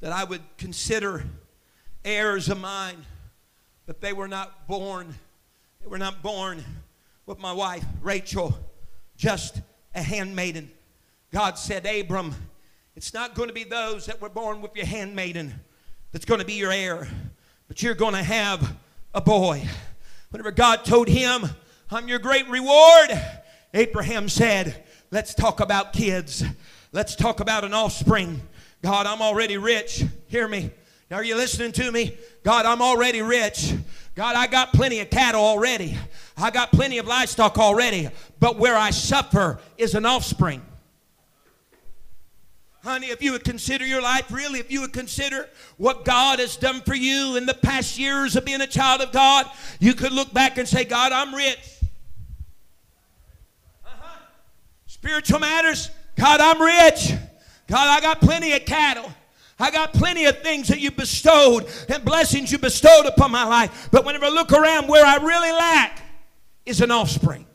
that 0.00 0.10
I 0.10 0.24
would 0.24 0.40
consider 0.56 1.22
heirs 2.02 2.48
of 2.48 2.58
mine, 2.58 2.96
but 3.84 4.00
they 4.00 4.14
were 4.14 4.26
not 4.26 4.66
born. 4.66 5.14
They 5.82 5.86
were 5.86 5.98
not 5.98 6.22
born 6.22 6.64
with 7.26 7.38
my 7.38 7.52
wife, 7.52 7.84
Rachel, 8.00 8.58
just 9.18 9.60
a 9.94 10.00
handmaiden. 10.00 10.70
God 11.30 11.58
said, 11.58 11.84
Abram, 11.84 12.34
it's 12.96 13.12
not 13.12 13.34
going 13.34 13.48
to 13.48 13.54
be 13.54 13.64
those 13.64 14.06
that 14.06 14.18
were 14.18 14.30
born 14.30 14.62
with 14.62 14.74
your 14.74 14.86
handmaiden 14.86 15.52
that's 16.10 16.24
going 16.24 16.40
to 16.40 16.46
be 16.46 16.54
your 16.54 16.72
heir, 16.72 17.06
but 17.68 17.82
you're 17.82 17.92
going 17.92 18.14
to 18.14 18.22
have 18.22 18.76
a 19.12 19.20
boy. 19.20 19.68
Whenever 20.34 20.50
God 20.50 20.84
told 20.84 21.06
him, 21.06 21.48
I'm 21.92 22.08
your 22.08 22.18
great 22.18 22.48
reward, 22.48 23.08
Abraham 23.72 24.28
said, 24.28 24.84
Let's 25.12 25.32
talk 25.32 25.60
about 25.60 25.92
kids. 25.92 26.42
Let's 26.90 27.14
talk 27.14 27.38
about 27.38 27.62
an 27.62 27.72
offspring. 27.72 28.42
God, 28.82 29.06
I'm 29.06 29.22
already 29.22 29.58
rich. 29.58 30.02
Hear 30.26 30.48
me. 30.48 30.72
Are 31.12 31.22
you 31.22 31.36
listening 31.36 31.70
to 31.70 31.92
me? 31.92 32.18
God, 32.42 32.66
I'm 32.66 32.82
already 32.82 33.22
rich. 33.22 33.74
God, 34.16 34.34
I 34.34 34.48
got 34.48 34.72
plenty 34.72 34.98
of 34.98 35.08
cattle 35.08 35.40
already. 35.40 35.96
I 36.36 36.50
got 36.50 36.72
plenty 36.72 36.98
of 36.98 37.06
livestock 37.06 37.56
already. 37.56 38.08
But 38.40 38.58
where 38.58 38.76
I 38.76 38.90
suffer 38.90 39.60
is 39.78 39.94
an 39.94 40.04
offspring. 40.04 40.62
Honey, 42.84 43.06
if 43.06 43.22
you 43.22 43.32
would 43.32 43.44
consider 43.44 43.86
your 43.86 44.02
life, 44.02 44.30
really, 44.30 44.60
if 44.60 44.70
you 44.70 44.82
would 44.82 44.92
consider 44.92 45.48
what 45.78 46.04
God 46.04 46.38
has 46.38 46.54
done 46.54 46.82
for 46.82 46.94
you 46.94 47.36
in 47.36 47.46
the 47.46 47.54
past 47.54 47.98
years 47.98 48.36
of 48.36 48.44
being 48.44 48.60
a 48.60 48.66
child 48.66 49.00
of 49.00 49.10
God, 49.10 49.46
you 49.80 49.94
could 49.94 50.12
look 50.12 50.34
back 50.34 50.58
and 50.58 50.68
say, 50.68 50.84
God, 50.84 51.10
I'm 51.10 51.34
rich. 51.34 51.78
Uh-huh. 53.86 54.18
Spiritual 54.86 55.38
matters, 55.38 55.88
God, 56.14 56.42
I'm 56.42 56.60
rich. 56.60 57.12
God, 57.68 57.88
I 57.88 58.02
got 58.02 58.20
plenty 58.20 58.52
of 58.52 58.66
cattle. 58.66 59.10
I 59.58 59.70
got 59.70 59.94
plenty 59.94 60.26
of 60.26 60.42
things 60.42 60.68
that 60.68 60.80
you 60.80 60.90
bestowed 60.90 61.66
and 61.88 62.04
blessings 62.04 62.52
you 62.52 62.58
bestowed 62.58 63.06
upon 63.06 63.30
my 63.30 63.44
life. 63.44 63.88
But 63.92 64.04
whenever 64.04 64.26
I 64.26 64.28
look 64.28 64.52
around, 64.52 64.88
where 64.88 65.06
I 65.06 65.16
really 65.24 65.52
lack 65.52 66.02
is 66.66 66.82
an 66.82 66.90
offspring. 66.90 67.46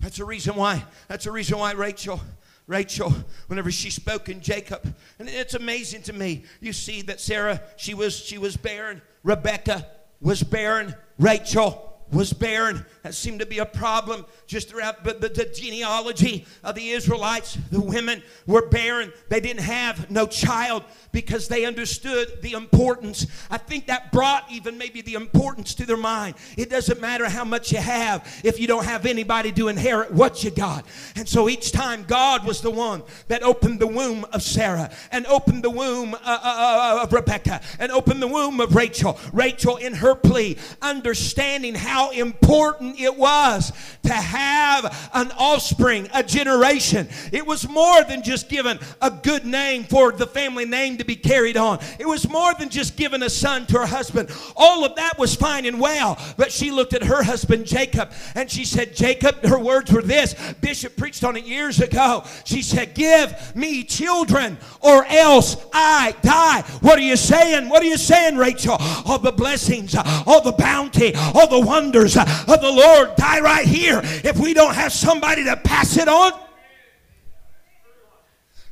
That's 0.00 0.16
the 0.16 0.24
reason 0.24 0.54
why. 0.54 0.82
That's 1.08 1.26
the 1.26 1.32
reason 1.32 1.58
why 1.58 1.72
Rachel 1.72 2.22
Rachel, 2.66 3.12
whenever 3.46 3.70
she 3.70 3.90
spoke 3.90 4.28
in 4.28 4.40
Jacob. 4.40 4.94
And 5.18 5.28
it's 5.28 5.54
amazing 5.54 6.02
to 6.02 6.12
me. 6.12 6.44
You 6.60 6.72
see 6.72 7.02
that 7.02 7.20
Sarah, 7.20 7.60
she 7.76 7.94
was 7.94 8.16
she 8.16 8.38
was 8.38 8.56
barren. 8.56 9.02
Rebecca 9.22 9.86
was 10.20 10.42
barren. 10.42 10.94
Rachel 11.18 11.93
was 12.14 12.32
barren. 12.32 12.86
That 13.02 13.14
seemed 13.14 13.40
to 13.40 13.46
be 13.46 13.58
a 13.58 13.66
problem 13.66 14.24
just 14.46 14.68
throughout 14.68 15.04
the, 15.04 15.14
the, 15.14 15.44
genealogy 15.54 16.46
of 16.62 16.74
the 16.74 16.90
Israelites. 16.90 17.58
The 17.70 17.80
women 17.80 18.22
were 18.46 18.68
barren. 18.68 19.12
They 19.28 19.40
didn't 19.40 19.62
have 19.62 20.10
no 20.10 20.26
child 20.26 20.84
because 21.12 21.48
they 21.48 21.64
understood 21.64 22.40
the 22.42 22.52
importance. 22.52 23.26
I 23.50 23.58
think 23.58 23.86
that 23.86 24.10
brought 24.12 24.50
even 24.50 24.78
maybe 24.78 25.02
the 25.02 25.14
importance 25.14 25.74
to 25.74 25.86
their 25.86 25.96
mind. 25.96 26.36
It 26.56 26.70
doesn't 26.70 27.00
matter 27.00 27.28
how 27.28 27.44
much 27.44 27.72
you 27.72 27.78
have 27.78 28.26
if 28.44 28.58
you 28.58 28.66
don't 28.66 28.84
have 28.84 29.06
anybody 29.06 29.52
to 29.52 29.68
inherit 29.68 30.12
what 30.12 30.42
you 30.44 30.50
got. 30.50 30.86
And 31.16 31.28
so 31.28 31.48
each 31.48 31.72
time 31.72 32.04
God 32.04 32.46
was 32.46 32.60
the 32.60 32.70
one 32.70 33.02
that 33.28 33.42
opened 33.42 33.80
the 33.80 33.86
womb 33.86 34.24
of 34.32 34.42
Sarah 34.42 34.90
and 35.12 35.26
opened 35.26 35.62
the 35.62 35.70
womb 35.70 36.14
uh, 36.14 36.18
uh, 36.24 36.40
uh, 36.42 37.02
of 37.02 37.12
Rebecca 37.12 37.60
and 37.78 37.92
opened 37.92 38.22
the 38.22 38.28
womb 38.28 38.60
of 38.60 38.74
Rachel. 38.74 39.18
Rachel, 39.32 39.76
in 39.76 39.94
her 39.94 40.14
plea, 40.14 40.56
understanding 40.82 41.74
how 41.74 42.03
important 42.10 43.00
it 43.00 43.16
was 43.16 43.72
to 44.04 44.12
have 44.12 45.10
an 45.14 45.32
offspring, 45.32 46.08
a 46.14 46.22
generation. 46.22 47.08
It 47.32 47.46
was 47.46 47.68
more 47.68 48.04
than 48.04 48.22
just 48.22 48.48
giving 48.48 48.78
a 49.00 49.10
good 49.10 49.44
name 49.44 49.84
for 49.84 50.12
the 50.12 50.26
family 50.26 50.64
name 50.64 50.98
to 50.98 51.04
be 51.04 51.16
carried 51.16 51.56
on. 51.56 51.78
It 51.98 52.06
was 52.06 52.28
more 52.28 52.54
than 52.54 52.68
just 52.68 52.96
giving 52.96 53.22
a 53.22 53.30
son 53.30 53.66
to 53.66 53.78
her 53.78 53.86
husband. 53.86 54.30
All 54.56 54.84
of 54.84 54.96
that 54.96 55.18
was 55.18 55.34
fine 55.34 55.66
and 55.66 55.80
well, 55.80 56.18
but 56.36 56.52
she 56.52 56.70
looked 56.70 56.94
at 56.94 57.02
her 57.04 57.22
husband 57.22 57.66
Jacob 57.66 58.12
and 58.34 58.50
she 58.50 58.64
said, 58.64 58.94
Jacob, 58.94 59.44
her 59.44 59.58
words 59.58 59.92
were 59.92 60.02
this. 60.02 60.34
Bishop 60.60 60.96
preached 60.96 61.24
on 61.24 61.36
it 61.36 61.44
years 61.44 61.80
ago. 61.80 62.24
She 62.44 62.62
said, 62.62 62.94
Give 62.94 63.54
me 63.56 63.84
children 63.84 64.58
or 64.80 65.04
else 65.06 65.56
I 65.72 66.14
die. 66.22 66.62
What 66.80 66.98
are 66.98 67.02
you 67.02 67.16
saying? 67.16 67.68
What 67.68 67.82
are 67.82 67.86
you 67.86 67.96
saying, 67.96 68.36
Rachel? 68.36 68.76
All 69.06 69.18
the 69.18 69.32
blessings, 69.32 69.94
all 69.94 70.40
the 70.40 70.52
bounty, 70.52 71.14
all 71.14 71.48
the 71.48 71.66
wonders 71.84 72.16
of 72.16 72.60
the 72.60 72.72
Lord 72.72 73.14
die 73.16 73.40
right 73.40 73.66
here 73.66 74.00
if 74.02 74.38
we 74.38 74.54
don't 74.54 74.74
have 74.74 74.92
somebody 74.92 75.44
to 75.44 75.56
pass 75.56 75.98
it 75.98 76.08
on 76.08 76.32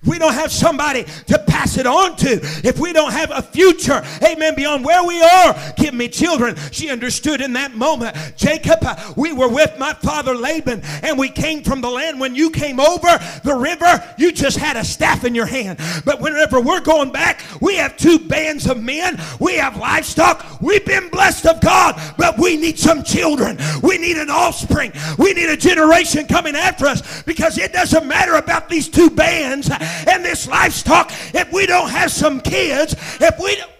we 0.04 0.18
don't 0.18 0.34
have 0.34 0.50
somebody 0.50 1.04
to 1.28 1.38
pass 1.46 1.76
it 1.76 1.86
on 1.86 2.16
to, 2.16 2.40
if 2.64 2.78
we 2.78 2.92
don't 2.92 3.12
have 3.12 3.30
a 3.30 3.40
future, 3.40 4.02
amen, 4.22 4.54
beyond 4.56 4.84
where 4.84 5.04
we 5.06 5.22
are, 5.22 5.54
give 5.76 5.94
me 5.94 6.08
children. 6.08 6.56
She 6.72 6.90
understood 6.90 7.40
in 7.40 7.52
that 7.52 7.76
moment, 7.76 8.16
Jacob, 8.36 8.78
uh, 8.82 9.12
we 9.16 9.32
were 9.32 9.48
with 9.48 9.78
my 9.78 9.92
father 9.94 10.34
Laban 10.34 10.80
and 11.02 11.18
we 11.18 11.28
came 11.28 11.62
from 11.62 11.80
the 11.80 11.90
land. 11.90 12.18
When 12.18 12.34
you 12.34 12.50
came 12.50 12.80
over 12.80 13.18
the 13.44 13.54
river, 13.54 14.02
you 14.18 14.32
just 14.32 14.58
had 14.58 14.76
a 14.76 14.84
staff 14.84 15.24
in 15.24 15.34
your 15.34 15.46
hand. 15.46 15.78
But 16.04 16.20
whenever 16.20 16.60
we're 16.60 16.80
going 16.80 17.12
back, 17.12 17.42
we 17.60 17.76
have 17.76 17.96
two 17.96 18.18
bands 18.18 18.66
of 18.66 18.82
men, 18.82 19.20
we 19.38 19.54
have 19.54 19.76
livestock, 19.76 20.60
we've 20.60 20.84
been 20.84 21.10
blessed 21.10 21.46
of 21.46 21.60
God, 21.60 22.00
but 22.18 22.38
we 22.38 22.56
need 22.56 22.78
some 22.78 23.04
children. 23.04 23.58
We 23.82 23.98
need 23.98 24.16
an 24.16 24.30
offspring. 24.30 24.92
We 25.18 25.32
need 25.32 25.48
a 25.48 25.56
generation 25.56 26.26
coming 26.26 26.56
after 26.56 26.86
us 26.86 27.22
because 27.22 27.56
it 27.56 27.72
doesn't 27.72 28.06
matter 28.06 28.34
about 28.34 28.68
these 28.68 28.88
two 28.88 29.10
bands 29.10 29.70
and 30.08 30.24
this 30.24 30.46
livestock 30.46 31.10
if 31.34 31.52
we 31.52 31.66
don't 31.66 31.90
have 31.90 32.10
some 32.10 32.40
kids, 32.40 32.94
if 33.20 33.38
we 33.38 33.56
don't, 33.56 33.70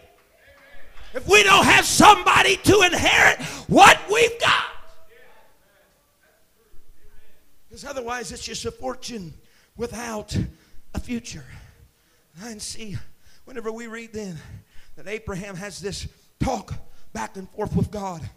if 1.14 1.28
we 1.28 1.42
don't 1.42 1.64
have 1.64 1.84
somebody 1.84 2.56
to 2.56 2.82
inherit 2.82 3.40
what 3.68 3.98
we've 4.10 4.40
got. 4.40 4.64
Because 7.68 7.84
otherwise, 7.84 8.32
it's 8.32 8.44
just 8.44 8.64
a 8.64 8.70
fortune 8.70 9.32
without 9.76 10.36
a 10.94 11.00
future. 11.00 11.44
And 12.42 12.60
see, 12.60 12.96
whenever 13.44 13.72
we 13.72 13.86
read 13.86 14.12
then 14.12 14.36
that 14.96 15.08
Abraham 15.08 15.56
has 15.56 15.80
this 15.80 16.06
talk 16.38 16.74
back 17.12 17.36
and 17.36 17.48
forth 17.50 17.74
with 17.74 17.90
God, 17.90 18.28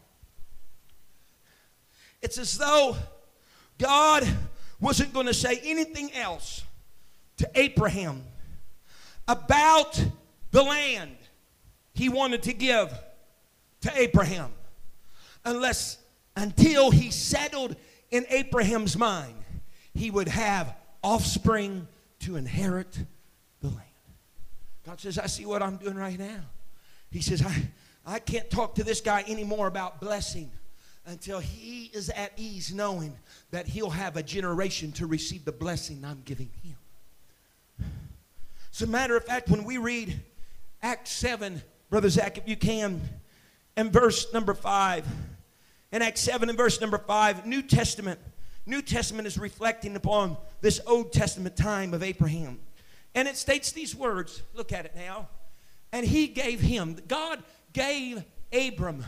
it's 2.21 2.38
as 2.38 2.57
though 2.57 2.95
God 3.77 4.27
wasn't 4.79 5.13
going 5.13 5.27
to 5.27 5.33
say 5.33 5.59
anything 5.63 6.13
else 6.13 6.63
to 7.37 7.49
Abraham 7.55 8.23
about 9.27 10.03
the 10.51 10.63
land 10.63 11.15
he 11.93 12.09
wanted 12.09 12.43
to 12.43 12.53
give 12.53 12.91
to 13.81 13.91
Abraham 13.95 14.51
unless 15.43 15.97
until 16.35 16.91
he 16.91 17.11
settled 17.11 17.75
in 18.11 18.25
Abraham's 18.29 18.97
mind 18.97 19.35
he 19.93 20.11
would 20.11 20.27
have 20.27 20.75
offspring 21.03 21.87
to 22.19 22.35
inherit 22.35 22.97
the 23.61 23.67
land. 23.67 23.81
God 24.85 24.99
says, 24.99 25.17
I 25.17 25.27
see 25.27 25.45
what 25.45 25.63
I'm 25.63 25.77
doing 25.77 25.95
right 25.95 26.19
now. 26.19 26.41
He 27.11 27.21
says, 27.21 27.41
I, 27.41 27.69
I 28.05 28.19
can't 28.19 28.49
talk 28.49 28.75
to 28.75 28.83
this 28.83 29.01
guy 29.01 29.23
anymore 29.27 29.67
about 29.67 30.01
blessing 30.01 30.51
until 31.05 31.39
he 31.39 31.91
is 31.93 32.09
at 32.09 32.33
ease 32.37 32.73
knowing 32.73 33.15
that 33.51 33.67
he'll 33.67 33.89
have 33.89 34.17
a 34.17 34.23
generation 34.23 34.91
to 34.93 35.05
receive 35.05 35.45
the 35.45 35.51
blessing 35.51 36.03
I'm 36.03 36.21
giving 36.25 36.49
him. 36.63 36.75
As 38.75 38.81
a 38.81 38.88
matter 38.88 39.15
of 39.15 39.23
fact, 39.23 39.47
when 39.49 39.63
we 39.63 39.77
read 39.77 40.19
Acts 40.81 41.09
7, 41.11 41.61
Brother 41.89 42.09
Zach, 42.09 42.38
if 42.38 42.45
you 42.45 42.57
can, 42.57 42.99
and 43.77 43.89
verse 43.89 44.33
number 44.33 44.53
5, 44.53 45.07
in 45.93 46.01
Acts 46.01 46.19
7 46.19 46.49
and 46.49 46.57
verse 46.57 46.81
number 46.81 46.97
5, 46.97 47.45
New 47.45 47.61
Testament, 47.61 48.19
New 48.65 48.81
Testament 48.81 49.27
is 49.27 49.38
reflecting 49.38 49.95
upon 49.95 50.35
this 50.59 50.81
Old 50.85 51.13
Testament 51.13 51.55
time 51.55 51.93
of 51.93 52.03
Abraham. 52.03 52.59
And 53.13 53.29
it 53.29 53.38
states 53.38 53.71
these 53.71 53.95
words, 53.95 54.43
look 54.53 54.73
at 54.73 54.83
it 54.83 54.93
now. 54.93 55.29
And 55.93 56.05
he 56.05 56.27
gave 56.27 56.59
him, 56.59 56.97
God 57.07 57.41
gave 57.71 58.25
Abram 58.51 59.05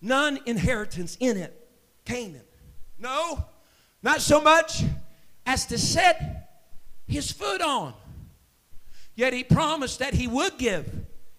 none 0.00 0.38
inheritance 0.46 1.16
in 1.18 1.36
it, 1.36 1.68
Canaan. 2.04 2.42
No, 2.96 3.44
not 4.04 4.20
so 4.20 4.40
much 4.40 4.84
as 5.46 5.66
to 5.66 5.78
set 5.78 6.60
his 7.08 7.32
foot 7.32 7.60
on. 7.60 7.92
Yet 9.20 9.34
he 9.34 9.44
promised 9.44 9.98
that 9.98 10.14
he 10.14 10.26
would 10.26 10.56
give 10.56 10.90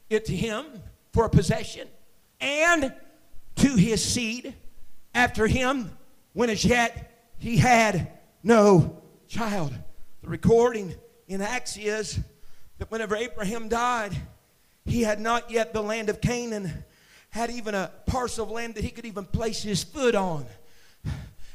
it 0.08 0.26
to 0.26 0.36
him 0.36 0.68
for 1.14 1.26
a 1.26 1.30
possession 1.32 1.88
and 2.40 2.94
to 3.56 3.76
his 3.76 4.06
seed 4.06 4.54
after 5.16 5.48
him 5.48 5.90
when 6.34 6.52
as 6.52 6.64
yet 6.64 7.34
he 7.40 7.58
had 7.58 8.12
no 8.44 9.02
child. 9.28 9.74
The 10.22 10.30
recording 10.30 10.94
in 11.28 11.42
Acts 11.42 11.76
is 11.76 12.20
that 12.78 12.92
whenever 12.92 13.16
Abraham 13.16 13.68
died, 13.68 14.16
he 14.86 15.02
had 15.02 15.20
not 15.20 15.50
yet 15.50 15.74
the 15.74 15.82
land 15.82 16.10
of 16.10 16.22
Canaan, 16.22 16.84
had 17.32 17.50
even 17.50 17.74
a 17.74 17.92
parcel 18.06 18.46
of 18.46 18.52
land 18.52 18.76
that 18.76 18.84
he 18.84 18.92
could 18.92 19.06
even 19.06 19.26
place 19.26 19.64
his 19.64 19.84
foot 19.84 20.14
on 20.14 20.46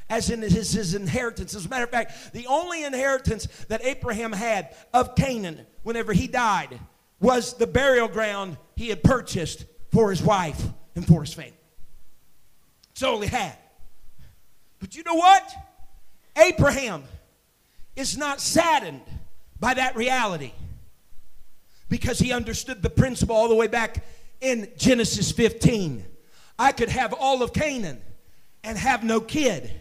as 0.09 0.29
in 0.29 0.41
his, 0.41 0.73
his 0.73 0.93
inheritance. 0.93 1.55
As 1.55 1.65
a 1.65 1.69
matter 1.69 1.83
of 1.83 1.89
fact, 1.89 2.33
the 2.33 2.47
only 2.47 2.83
inheritance 2.83 3.47
that 3.67 3.83
Abraham 3.83 4.31
had 4.31 4.75
of 4.93 5.15
Canaan 5.15 5.65
whenever 5.83 6.13
he 6.13 6.27
died 6.27 6.79
was 7.19 7.53
the 7.55 7.67
burial 7.67 8.07
ground 8.07 8.57
he 8.75 8.89
had 8.89 9.03
purchased 9.03 9.65
for 9.91 10.09
his 10.09 10.21
wife 10.21 10.61
and 10.95 11.05
for 11.05 11.21
his 11.21 11.33
family. 11.33 11.53
That's 12.89 13.03
all 13.03 13.21
he 13.21 13.27
had. 13.27 13.57
But 14.79 14.95
you 14.95 15.03
know 15.03 15.15
what? 15.15 15.55
Abraham 16.37 17.03
is 17.95 18.17
not 18.17 18.39
saddened 18.39 19.01
by 19.59 19.73
that 19.73 19.95
reality 19.95 20.53
because 21.89 22.19
he 22.19 22.31
understood 22.31 22.81
the 22.81 22.89
principle 22.89 23.35
all 23.35 23.47
the 23.49 23.55
way 23.55 23.67
back 23.67 24.05
in 24.39 24.69
Genesis 24.77 25.31
15. 25.31 26.05
I 26.59 26.71
could 26.71 26.89
have 26.89 27.13
all 27.13 27.41
of 27.41 27.53
Canaan 27.53 28.01
and 28.63 28.77
have 28.77 29.03
no 29.03 29.19
kid 29.19 29.71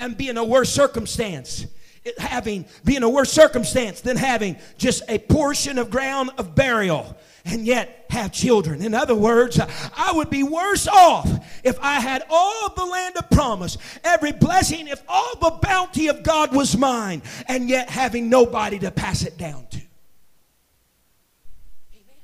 and 0.00 0.16
be 0.16 0.28
in 0.28 0.36
a 0.36 0.44
worse 0.44 0.72
circumstance 0.72 1.66
having, 2.16 2.64
be 2.84 2.96
in 2.96 3.02
a 3.02 3.08
worse 3.08 3.30
circumstance 3.30 4.00
than 4.00 4.16
having 4.16 4.56
just 4.78 5.02
a 5.08 5.18
portion 5.18 5.78
of 5.78 5.90
ground 5.90 6.30
of 6.38 6.54
burial 6.54 7.16
and 7.44 7.66
yet 7.66 8.06
have 8.10 8.32
children. 8.32 8.82
In 8.82 8.94
other 8.94 9.14
words, 9.14 9.60
I 9.96 10.12
would 10.12 10.30
be 10.30 10.42
worse 10.42 10.86
off 10.88 11.28
if 11.64 11.78
I 11.80 12.00
had 12.00 12.24
all 12.30 12.72
the 12.74 12.84
land 12.84 13.16
of 13.16 13.30
promise, 13.30 13.78
every 14.04 14.32
blessing, 14.32 14.88
if 14.88 15.02
all 15.08 15.36
the 15.40 15.58
bounty 15.62 16.08
of 16.08 16.22
God 16.22 16.54
was 16.54 16.76
mine, 16.76 17.22
and 17.46 17.68
yet 17.68 17.88
having 17.88 18.28
nobody 18.28 18.78
to 18.80 18.90
pass 18.90 19.22
it 19.22 19.38
down 19.38 19.66
to. 19.70 19.78
Amen. 21.94 22.16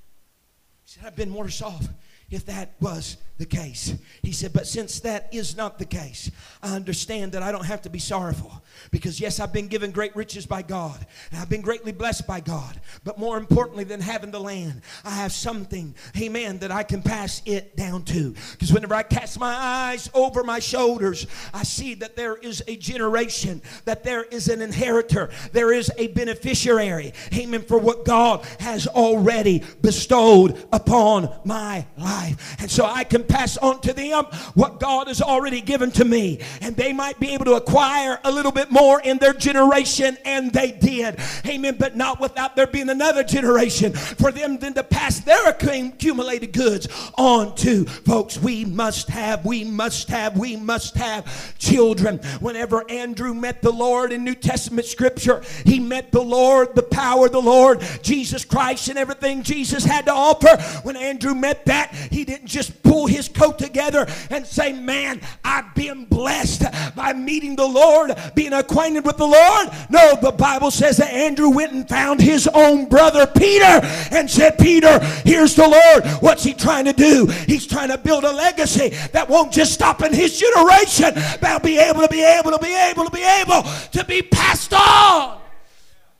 He 0.85 0.91
said, 0.91 1.05
I've 1.07 1.17
been 1.17 1.35
worse 1.35 1.63
off 1.63 1.87
if 2.31 2.47
that 2.47 2.75
was 2.81 3.17
the 3.37 3.47
case. 3.47 3.95
He 4.23 4.33
said, 4.33 4.53
But 4.53 4.67
since 4.67 5.01
that 5.01 5.29
is 5.33 5.57
not 5.57 5.79
the 5.79 5.85
case, 5.85 6.31
I 6.63 6.75
understand 6.77 7.33
that 7.33 7.43
I 7.43 7.51
don't 7.51 7.65
have 7.65 7.83
to 7.83 7.91
be 7.91 7.99
sorrowful. 7.99 8.63
Because, 8.91 9.21
yes, 9.21 9.41
I've 9.41 9.53
been 9.53 9.67
given 9.67 9.91
great 9.91 10.15
riches 10.15 10.47
by 10.47 10.63
God, 10.63 11.05
and 11.31 11.41
I've 11.41 11.49
been 11.49 11.61
greatly 11.61 11.91
blessed 11.91 12.27
by 12.27 12.41
God. 12.41 12.81
But 13.03 13.19
more 13.19 13.37
importantly 13.37 13.85
than 13.85 14.01
having 14.01 14.31
the 14.31 14.41
land, 14.41 14.83
I 15.05 15.11
have 15.11 15.33
something, 15.33 15.95
amen, 16.17 16.59
that 16.59 16.71
I 16.71 16.85
can 16.85 17.03
pass 17.03 17.43
it 17.45 17.77
down 17.77 18.05
to. 18.05 18.35
Because 18.53 18.73
whenever 18.73 18.95
I 18.95 19.03
cast 19.03 19.41
my 19.41 19.55
eyes 19.55 20.09
over 20.15 20.45
my 20.45 20.61
shoulders, 20.61 21.27
I 21.53 21.65
see 21.65 21.95
that 21.95 22.15
there 22.15 22.37
is 22.37 22.63
a 22.69 22.77
generation, 22.77 23.63
that 23.85 24.05
there 24.05 24.25
is 24.25 24.49
an 24.49 24.63
inheritor, 24.63 25.31
there 25.53 25.73
is 25.73 25.91
a 25.99 26.09
beneficiary, 26.09 27.13
amen, 27.35 27.63
for 27.63 27.79
what 27.79 28.05
God 28.05 28.45
has 28.61 28.87
already 28.87 29.63
bestowed 29.83 30.65
upon 30.73 31.33
my 31.45 31.87
life. 31.97 32.57
And 32.61 32.71
so 32.71 32.87
I 32.87 33.03
can 33.05 33.24
pass 33.25 33.57
on 33.57 33.81
to 33.83 33.93
them 33.93 34.25
what 34.55 34.81
God 34.81 35.09
has 35.09 35.21
already 35.21 35.61
given 35.61 35.91
to 35.93 36.05
me. 36.05 36.41
And 36.61 36.77
they 36.77 36.93
might 36.93 37.19
be 37.21 37.31
able 37.31 37.45
to 37.47 37.55
acquire 37.55 38.21
a 38.25 38.31
little 38.31 38.53
bit 38.53 38.71
more 38.71 39.01
in 39.01 39.19
their 39.19 39.33
generation, 39.33 40.17
and 40.25 40.53
they 40.53 40.73
did. 40.73 41.19
Amen. 41.47 41.77
But 41.79 41.97
not 41.97 42.21
without 42.21 42.57
there 42.57 42.67
being 42.67 42.89
another 42.89 43.25
generation 43.25 43.93
for 43.93 44.31
them 44.33 44.59
then 44.59 44.75
to 44.75 44.83
pass 44.83 45.21
their 45.21 45.49
accumulated 45.49 46.53
goods 46.53 46.89
on 47.17 47.55
to. 47.57 47.85
Folks, 47.85 48.39
we 48.39 48.65
must 48.65 49.09
have, 49.09 49.45
we 49.45 49.65
must 49.65 50.09
have, 50.09 50.37
we 50.37 50.57
must 50.57 50.97
have 50.97 51.59
children. 51.59 52.19
Whenever 52.41 52.89
Andrew 52.91 53.35
met 53.35 53.63
the 53.63 53.73
Lord 53.73 54.13
in 54.13 54.25
New 54.25 54.35
Testament 54.35 54.87
scripture, 54.87 55.43
he 55.65 55.81
met 55.81 56.13
the 56.13 56.23
Lord, 56.23 56.75
the 56.75 56.83
power 56.83 57.27
of 57.27 57.33
the 57.33 57.41
Lord, 57.41 57.83
Jesus 58.03 58.45
Christ, 58.45 58.89
and 58.89 58.99
everything 58.99 59.43
Jesus 59.43 59.85
had 59.85 60.07
to 60.07 60.13
offer. 60.13 60.57
When 60.83 60.97
Andrew 60.97 61.35
met 61.35 61.65
that, 61.67 61.95
he 62.11 62.25
didn't 62.25 62.49
just 62.49 62.83
pull 62.83 63.07
his 63.15 63.29
coat 63.29 63.59
together 63.59 64.07
and 64.31 64.47
say, 64.47 64.73
Man, 64.73 65.21
I've 65.45 65.75
been 65.75 66.05
blessed 66.05 66.65
by 66.95 67.13
meeting 67.13 67.57
the 67.57 67.67
Lord, 67.67 68.13
being 68.35 68.53
acquainted 68.53 69.05
with 69.05 69.17
the 69.17 69.27
Lord. 69.27 69.69
No, 69.89 70.17
the 70.21 70.33
Bible 70.33 70.71
says 70.71 70.97
that 70.99 71.13
Andrew 71.13 71.51
went 71.51 71.73
and 71.73 71.89
found 71.89 72.21
his 72.21 72.49
own 72.49 72.89
brother 72.89 73.27
Peter 73.27 73.81
and 74.11 74.31
said, 74.31 74.59
Peter, 74.59 74.99
here's 75.25 75.55
the 75.55 75.69
Lord. 75.69 76.05
What's 76.23 76.45
he 76.45 76.55
trying 76.55 76.85
to 76.87 76.93
do? 76.93 77.27
He's 77.47 77.67
trying 77.67 77.89
to 77.89 77.99
build 77.99 78.25
a 78.25 78.33
legacy 78.33 78.91
that 79.13 79.29
won't 79.29 79.53
just 79.53 79.73
stop 79.73 80.03
in 80.03 80.13
his 80.13 80.39
generation, 80.39 81.13
but 81.41 81.63
be 81.63 81.79
able 81.79 82.03
to 82.03 82.09
be 82.09 82.23
able 82.23 82.51
to 82.51 82.59
be 82.59 82.75
able 82.75 83.05
to 83.05 83.11
be 83.11 83.23
able 83.23 83.63
to 83.93 84.05
be 84.07 84.23
passed 84.23 84.73
on. 84.73 85.41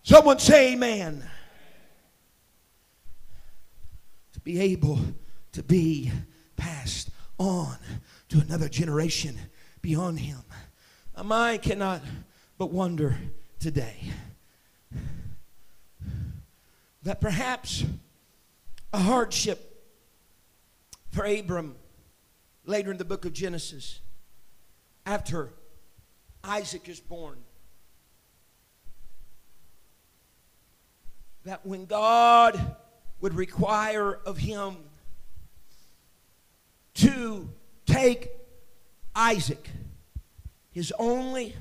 Someone 0.03 0.39
say 0.39 0.73
amen. 0.73 1.25
To 4.33 4.41
be 4.41 4.61
able 4.61 4.99
to 5.53 5.63
be 5.63 6.13
passed 6.65 7.11
on 7.39 7.77
to 8.31 8.41
another 8.41 8.71
generation 8.71 9.39
beyond 9.83 10.19
him. 10.19 10.39
My 11.15 11.23
mind 11.23 11.63
cannot 11.63 12.01
but 12.57 12.71
wonder 12.71 13.19
today 13.61 13.97
that 17.03 17.21
perhaps 17.21 17.85
a 18.95 18.99
hardship 18.99 19.85
for 21.11 21.27
Abram 21.27 21.77
later 22.65 22.91
in 22.91 22.97
the 22.97 23.05
book 23.05 23.27
of 23.27 23.35
Genesis 23.35 24.01
after 25.05 25.51
Isaac 26.43 26.89
is 26.89 26.99
born. 26.99 27.37
That 31.45 31.67
when 31.67 31.85
God 31.85 32.59
would 33.21 33.35
require 33.35 34.15
of 34.25 34.39
him 34.39 34.77
to 36.95 37.49
take 37.87 38.31
Isaac, 39.15 39.69
his 40.71 40.93
only 40.99 41.55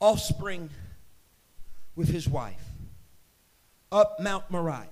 offspring, 0.00 0.70
with 1.96 2.08
his 2.08 2.28
wife 2.28 2.62
up 3.90 4.20
Mount 4.20 4.50
Moriah. 4.50 4.86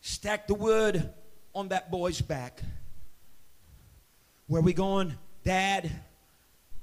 Stack 0.00 0.46
the 0.46 0.54
wood 0.54 1.10
on 1.54 1.68
that 1.68 1.90
boy's 1.90 2.20
back. 2.20 2.62
Where 4.46 4.62
we 4.62 4.72
going, 4.72 5.14
Dad? 5.44 5.90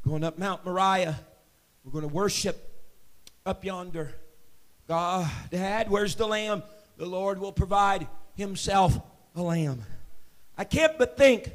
Going 0.08 0.24
up 0.24 0.38
Mount 0.38 0.64
Moriah. 0.64 1.20
We're 1.84 1.92
going 1.92 2.08
to 2.08 2.14
worship 2.14 2.56
up 3.46 3.66
yonder. 3.66 4.14
God, 4.88 5.30
Dad, 5.50 5.90
where's 5.90 6.16
the 6.16 6.28
lamb? 6.28 6.64
The 6.98 7.06
Lord 7.06 7.40
will 7.40 7.52
provide 7.52 8.08
Himself 8.36 8.98
a 9.38 9.42
lamb. 9.44 9.84
I 10.58 10.64
can't 10.64 10.98
but 10.98 11.18
think, 11.18 11.52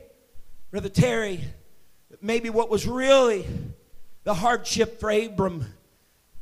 Brother 0.71 0.89
Terry, 0.89 1.41
that 2.11 2.23
maybe 2.23 2.51
what 2.51 2.71
was 2.71 2.87
really 2.87 3.47
the 4.25 4.35
hardship 4.35 5.01
for 5.01 5.11
Abram 5.11 5.67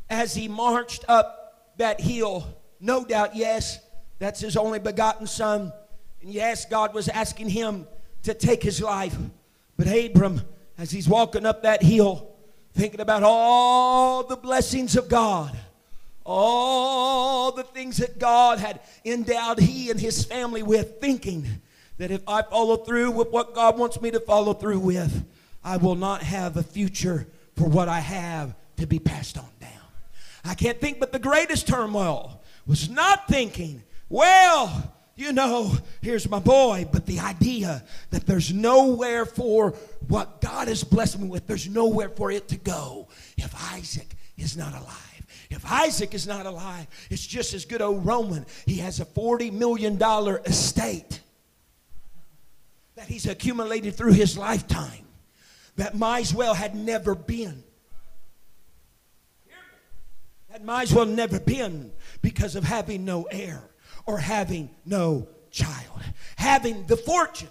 as 0.08 0.34
he 0.34 0.48
marched 0.48 1.04
up 1.08 1.72
that 1.78 2.00
hill, 2.00 2.46
no 2.80 3.04
doubt, 3.04 3.34
yes, 3.34 3.78
that's 4.18 4.40
his 4.40 4.56
only 4.56 4.78
begotten 4.78 5.26
son. 5.26 5.72
And 6.20 6.30
yes, 6.30 6.66
God 6.66 6.92
was 6.92 7.08
asking 7.08 7.48
him 7.48 7.86
to 8.24 8.34
take 8.34 8.62
his 8.62 8.82
life. 8.82 9.16
But 9.76 9.86
Abram, 9.86 10.42
as 10.76 10.90
he's 10.90 11.08
walking 11.08 11.46
up 11.46 11.62
that 11.62 11.82
hill, 11.82 12.30
thinking 12.74 13.00
about 13.00 13.22
all 13.22 14.24
the 14.24 14.36
blessings 14.36 14.94
of 14.96 15.08
God, 15.08 15.56
all 16.32 17.50
the 17.50 17.64
things 17.64 17.96
that 17.96 18.18
God 18.18 18.60
had 18.60 18.80
endowed 19.04 19.58
he 19.58 19.90
and 19.90 19.98
his 19.98 20.24
family 20.24 20.62
with, 20.62 21.00
thinking 21.00 21.46
that 21.98 22.12
if 22.12 22.22
I 22.28 22.42
follow 22.42 22.76
through 22.76 23.10
with 23.10 23.30
what 23.30 23.52
God 23.52 23.76
wants 23.76 24.00
me 24.00 24.12
to 24.12 24.20
follow 24.20 24.54
through 24.54 24.78
with, 24.78 25.26
I 25.64 25.76
will 25.76 25.96
not 25.96 26.22
have 26.22 26.56
a 26.56 26.62
future 26.62 27.26
for 27.56 27.68
what 27.68 27.88
I 27.88 27.98
have 27.98 28.54
to 28.76 28.86
be 28.86 29.00
passed 29.00 29.36
on 29.38 29.48
down. 29.60 29.70
I 30.44 30.54
can't 30.54 30.80
think 30.80 31.00
but 31.00 31.10
the 31.10 31.18
greatest 31.18 31.66
turmoil 31.66 32.42
was 32.64 32.88
not 32.88 33.26
thinking, 33.26 33.82
well, 34.08 34.94
you 35.16 35.32
know, 35.32 35.74
here's 36.00 36.30
my 36.30 36.38
boy, 36.38 36.86
but 36.90 37.06
the 37.06 37.18
idea 37.18 37.82
that 38.10 38.24
there's 38.24 38.52
nowhere 38.52 39.26
for 39.26 39.72
what 40.06 40.40
God 40.40 40.68
has 40.68 40.84
blessed 40.84 41.18
me 41.18 41.28
with, 41.28 41.48
there's 41.48 41.68
nowhere 41.68 42.08
for 42.08 42.30
it 42.30 42.46
to 42.48 42.56
go 42.56 43.08
if 43.36 43.52
Isaac 43.74 44.14
is 44.38 44.56
not 44.56 44.72
alive. 44.72 45.09
If 45.50 45.70
Isaac 45.70 46.14
is 46.14 46.26
not 46.26 46.46
alive, 46.46 46.86
it's 47.10 47.26
just 47.26 47.54
as 47.54 47.64
good 47.64 47.82
old 47.82 48.06
Roman. 48.06 48.46
He 48.66 48.76
has 48.76 49.00
a 49.00 49.04
$40 49.04 49.52
million 49.52 50.00
estate 50.46 51.20
that 52.94 53.08
he's 53.08 53.26
accumulated 53.26 53.96
through 53.96 54.12
his 54.12 54.38
lifetime 54.38 55.06
that 55.76 55.96
might 55.96 56.20
as 56.20 56.34
well 56.34 56.54
had 56.54 56.74
never 56.74 57.14
been. 57.14 57.64
That 60.50 60.64
might 60.64 60.82
as 60.84 60.94
well 60.94 61.06
never 61.06 61.40
been 61.40 61.92
because 62.22 62.54
of 62.56 62.64
having 62.64 63.04
no 63.04 63.24
heir 63.24 63.62
or 64.06 64.18
having 64.18 64.70
no 64.84 65.28
child. 65.50 66.00
Having 66.36 66.86
the 66.86 66.96
fortune 66.96 67.48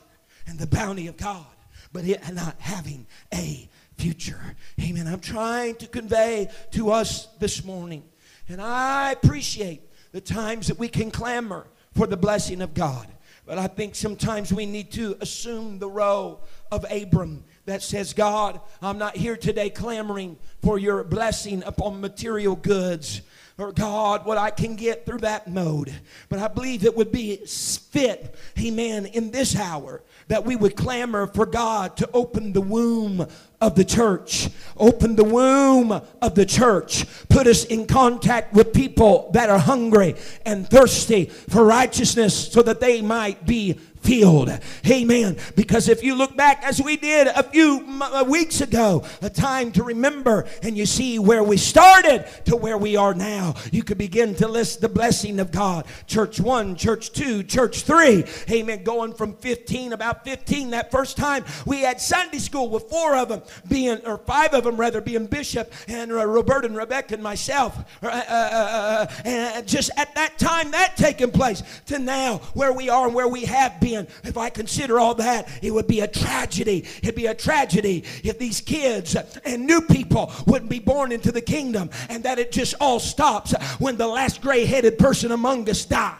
and 0.48 0.58
the 0.60 0.68
bounty 0.68 1.08
of 1.08 1.18
God, 1.18 1.46
but 1.92 2.06
not 2.06 2.56
having 2.60 3.08
a 3.34 3.68
future. 4.00 4.40
Amen. 4.82 5.08
I'm 5.08 5.20
trying 5.20 5.76
to 5.76 5.88
convey 5.88 6.50
to 6.72 6.92
us 6.92 7.28
this 7.40 7.66
morning, 7.66 8.04
and 8.48 8.62
I 8.62 9.12
appreciate 9.12 9.82
the 10.14 10.22
times 10.22 10.68
that 10.68 10.80
we 10.80 10.88
can 10.88 11.12
clamor 11.12 11.68
for 11.94 12.08
the 12.08 12.16
blessing 12.16 12.62
of 12.62 12.74
God. 12.74 13.08
But 13.46 13.58
I 13.58 13.68
think 13.68 13.96
sometimes 13.96 14.54
we 14.54 14.66
need 14.66 14.92
to 14.92 15.18
assume 15.20 15.80
the 15.80 15.90
role 15.90 16.46
of 16.72 16.86
Abram 16.90 17.44
that 17.66 17.82
says, 17.84 18.14
God, 18.14 18.62
I'm 18.82 18.98
not 18.98 19.18
here 19.18 19.36
today 19.36 19.70
clamoring 19.70 20.38
for 20.62 20.80
your 20.80 21.04
blessing 21.04 21.62
upon 21.66 22.00
material 22.00 22.56
goods 22.56 23.22
or 23.58 23.74
God, 23.74 24.26
what 24.26 24.38
I 24.38 24.52
can 24.52 24.76
get 24.76 25.06
through 25.06 25.20
that 25.20 25.50
mode. 25.50 25.94
But 26.30 26.40
I 26.40 26.48
believe 26.48 26.86
it 26.86 26.96
would 26.96 27.12
be 27.12 27.36
fit, 27.36 28.34
amen, 28.58 29.08
in 29.08 29.32
this 29.32 29.58
hour 29.58 30.02
that 30.30 30.46
we 30.46 30.56
would 30.56 30.76
clamor 30.76 31.28
for 31.28 31.46
God 31.46 31.98
to 31.98 32.10
open 32.13 32.54
the 32.54 32.62
womb 32.62 33.28
of 33.60 33.76
the 33.76 33.84
church. 33.84 34.50
Open 34.78 35.15
the 35.15 35.24
womb 35.24 35.92
of 35.92 36.36
the 36.36 36.46
church. 36.46 37.06
Put 37.28 37.48
us 37.48 37.65
in 37.65 37.86
contact 37.88 38.54
with 38.54 38.72
people 38.72 39.30
that 39.34 39.50
are 39.50 39.60
hungry 39.60 40.15
and 40.46 40.70
thirsty 40.70 41.26
for 41.26 41.65
righteousness 41.65 42.52
so 42.52 42.62
that 42.62 42.80
they 42.80 43.02
might 43.02 43.46
be 43.46 43.80
filled. 44.02 44.50
Amen. 44.88 45.38
Because 45.56 45.90
if 45.90 46.04
you 46.04 46.16
look 46.16 46.36
back 46.36 46.64
as 46.64 46.82
we 46.82 46.98
did 46.98 47.28
a 47.28 47.44
few 47.44 47.86
uh, 48.02 48.24
weeks 48.28 48.62
ago, 48.62 49.04
a 49.22 49.30
time 49.30 49.72
to 49.74 49.84
remember, 49.84 50.48
and 50.64 50.78
you 50.78 50.86
see 50.86 51.20
where 51.20 51.44
we 51.44 51.58
started 51.58 52.26
to 52.46 52.56
where 52.56 52.78
we 52.78 52.96
are 52.96 53.14
now, 53.14 53.56
you 53.72 53.84
could 53.84 53.98
begin 53.98 54.36
to 54.36 54.48
list 54.48 54.82
the 54.82 54.90
blessing 54.90 55.40
of 55.40 55.52
God. 55.52 55.86
Church 56.08 56.40
one, 56.40 56.76
church 56.76 57.12
two, 57.12 57.44
church 57.44 57.84
three. 57.84 58.26
Amen. 58.50 58.84
Going 58.84 59.14
from 59.14 59.34
15, 59.34 59.94
about 59.94 60.24
15 60.24 60.72
that 60.72 60.92
first 60.92 61.18
time, 61.18 61.44
we 61.66 61.82
had 61.82 62.00
Sunday 62.00 62.40
school 62.40 62.70
with 62.70 62.90
four 62.90 63.16
of 63.16 63.30
them 63.30 63.42
being, 63.68 64.06
or 64.06 64.18
five 64.18 64.54
of 64.54 64.64
them 64.64 64.78
rather, 64.78 65.02
being 65.02 65.26
Bishop 65.26 65.72
and 65.88 66.12
uh, 66.12 66.26
Roberta 66.26 66.68
and 66.68 66.78
Rebecca 66.78 67.14
and 67.14 67.24
myself. 67.24 67.78
Uh, 68.02 68.08
uh, 68.08 68.10
uh, 68.10 68.28
uh 68.30 69.08
and 69.26 69.68
just 69.68 69.92
at 69.98 70.14
that 70.16 70.38
time, 70.40 70.72
that 70.72 70.96
taking 70.98 71.32
place 71.32 71.64
to 71.88 72.00
now 72.00 72.38
where 72.54 72.74
we 72.74 72.90
are 72.90 73.06
and 73.06 73.16
where 73.16 73.28
we 73.28 73.46
have 73.46 73.80
been 73.80 73.88
if 73.95 74.38
I 74.38 74.49
consider 74.49 74.99
all 74.99 75.15
that, 75.15 75.49
it 75.62 75.71
would 75.71 75.88
be 75.88 76.02
a 76.02 76.08
tragedy. 76.08 76.86
It'd 77.02 77.15
be 77.15 77.28
a 77.28 77.36
tragedy 77.36 78.04
if 78.23 78.39
these 78.39 78.62
kids 78.62 79.15
and 79.45 79.65
new 79.65 79.82
people 79.82 80.32
wouldn't 80.45 80.69
be 80.69 80.80
born 80.80 81.12
into 81.12 81.32
the 81.32 81.41
kingdom 81.41 81.89
and 82.10 82.23
that 82.23 82.39
it 82.39 82.52
just 82.52 82.75
all 82.80 82.99
stops 82.99 83.54
when 83.80 83.97
the 83.97 84.08
last 84.08 84.41
gray 84.41 84.65
headed 84.65 84.97
person 84.97 85.32
among 85.32 85.69
us 85.69 85.86
die. 85.86 86.17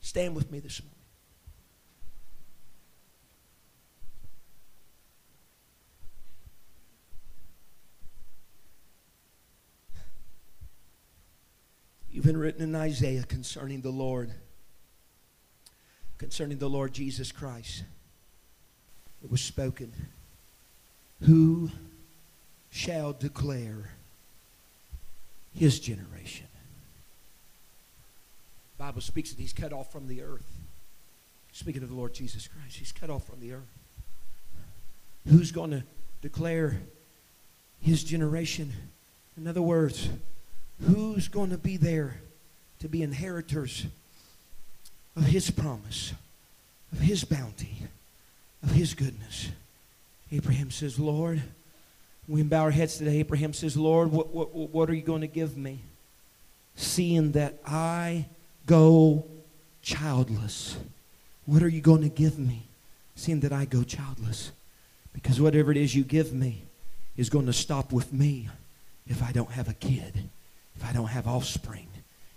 Stand 0.00 0.34
with 0.34 0.50
me 0.50 0.58
this 0.58 0.82
morning. 0.82 0.99
Even 12.20 12.36
written 12.36 12.60
in 12.60 12.76
Isaiah 12.76 13.22
concerning 13.22 13.80
the 13.80 13.90
Lord, 13.90 14.30
concerning 16.18 16.58
the 16.58 16.68
Lord 16.68 16.92
Jesus 16.92 17.32
Christ. 17.32 17.82
It 19.24 19.30
was 19.30 19.40
spoken. 19.40 19.90
Who 21.22 21.70
shall 22.70 23.14
declare 23.14 23.92
his 25.54 25.80
generation? 25.80 26.46
The 28.76 28.84
Bible 28.84 29.00
speaks 29.00 29.30
that 29.30 29.40
he's 29.40 29.54
cut 29.54 29.72
off 29.72 29.90
from 29.90 30.06
the 30.06 30.20
earth. 30.20 30.58
Speaking 31.52 31.82
of 31.82 31.88
the 31.88 31.94
Lord 31.94 32.12
Jesus 32.12 32.46
Christ, 32.46 32.76
he's 32.76 32.92
cut 32.92 33.08
off 33.08 33.24
from 33.24 33.40
the 33.40 33.54
earth. 33.54 33.78
Who's 35.26 35.52
going 35.52 35.70
to 35.70 35.84
declare 36.20 36.82
his 37.80 38.04
generation? 38.04 38.74
In 39.38 39.46
other 39.46 39.62
words, 39.62 40.10
who's 40.86 41.28
going 41.28 41.50
to 41.50 41.58
be 41.58 41.76
there 41.76 42.16
to 42.80 42.88
be 42.88 43.02
inheritors 43.02 43.86
of 45.16 45.24
his 45.24 45.50
promise, 45.50 46.12
of 46.92 47.00
his 47.00 47.24
bounty, 47.24 47.82
of 48.62 48.70
his 48.70 48.94
goodness. 48.94 49.50
Abraham 50.32 50.70
says, 50.70 50.98
Lord, 50.98 51.42
we 52.28 52.42
bow 52.42 52.62
our 52.62 52.70
heads 52.70 52.98
today. 52.98 53.18
Abraham 53.18 53.52
says, 53.52 53.76
Lord, 53.76 54.12
what, 54.12 54.32
what, 54.32 54.54
what 54.54 54.88
are 54.88 54.94
you 54.94 55.02
going 55.02 55.22
to 55.22 55.26
give 55.26 55.56
me? 55.56 55.80
Seeing 56.76 57.32
that 57.32 57.58
I 57.66 58.26
go 58.66 59.26
childless. 59.82 60.76
What 61.44 61.62
are 61.62 61.68
you 61.68 61.80
going 61.80 62.02
to 62.02 62.08
give 62.08 62.38
me? 62.38 62.62
Seeing 63.16 63.40
that 63.40 63.52
I 63.52 63.64
go 63.64 63.82
childless. 63.82 64.52
Because 65.12 65.40
whatever 65.40 65.72
it 65.72 65.76
is 65.76 65.94
you 65.94 66.04
give 66.04 66.32
me 66.32 66.62
is 67.16 67.28
going 67.28 67.46
to 67.46 67.52
stop 67.52 67.92
with 67.92 68.12
me 68.12 68.48
if 69.06 69.22
I 69.22 69.32
don't 69.32 69.50
have 69.50 69.68
a 69.68 69.74
kid 69.74 70.28
if 70.80 70.88
I 70.88 70.92
don't 70.92 71.08
have 71.08 71.26
offspring, 71.26 71.88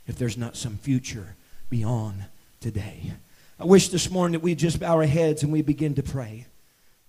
if 0.05 0.17
there's 0.17 0.37
not 0.37 0.57
some 0.57 0.77
future 0.77 1.35
beyond 1.69 2.25
today. 2.59 3.13
I 3.59 3.65
wish 3.65 3.87
this 3.87 4.11
morning 4.11 4.33
that 4.33 4.43
we 4.43 4.53
just 4.53 4.79
bow 4.79 4.95
our 4.95 5.05
heads 5.05 5.43
and 5.43 5.53
we 5.53 5.61
begin 5.61 5.95
to 5.95 6.03
pray 6.03 6.47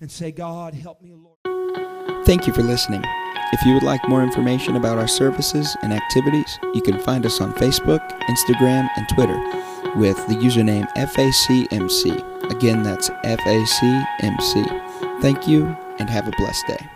and 0.00 0.10
say, 0.10 0.30
God, 0.30 0.74
help 0.74 1.02
me, 1.02 1.12
Lord. 1.12 2.24
Thank 2.24 2.46
you 2.46 2.52
for 2.52 2.62
listening. 2.62 3.02
If 3.52 3.64
you 3.66 3.74
would 3.74 3.82
like 3.82 4.08
more 4.08 4.22
information 4.22 4.76
about 4.76 4.98
our 4.98 5.08
services 5.08 5.76
and 5.82 5.92
activities, 5.92 6.58
you 6.72 6.82
can 6.82 7.00
find 7.00 7.26
us 7.26 7.40
on 7.40 7.52
Facebook, 7.54 8.00
Instagram, 8.22 8.88
and 8.96 9.08
Twitter 9.08 9.38
with 9.98 10.16
the 10.28 10.34
username 10.34 10.88
FACMC. 10.94 12.50
Again, 12.50 12.82
that's 12.82 13.10
FACMC. 13.10 15.20
Thank 15.20 15.48
you 15.48 15.66
and 15.98 16.08
have 16.08 16.28
a 16.28 16.32
blessed 16.32 16.66
day. 16.68 16.93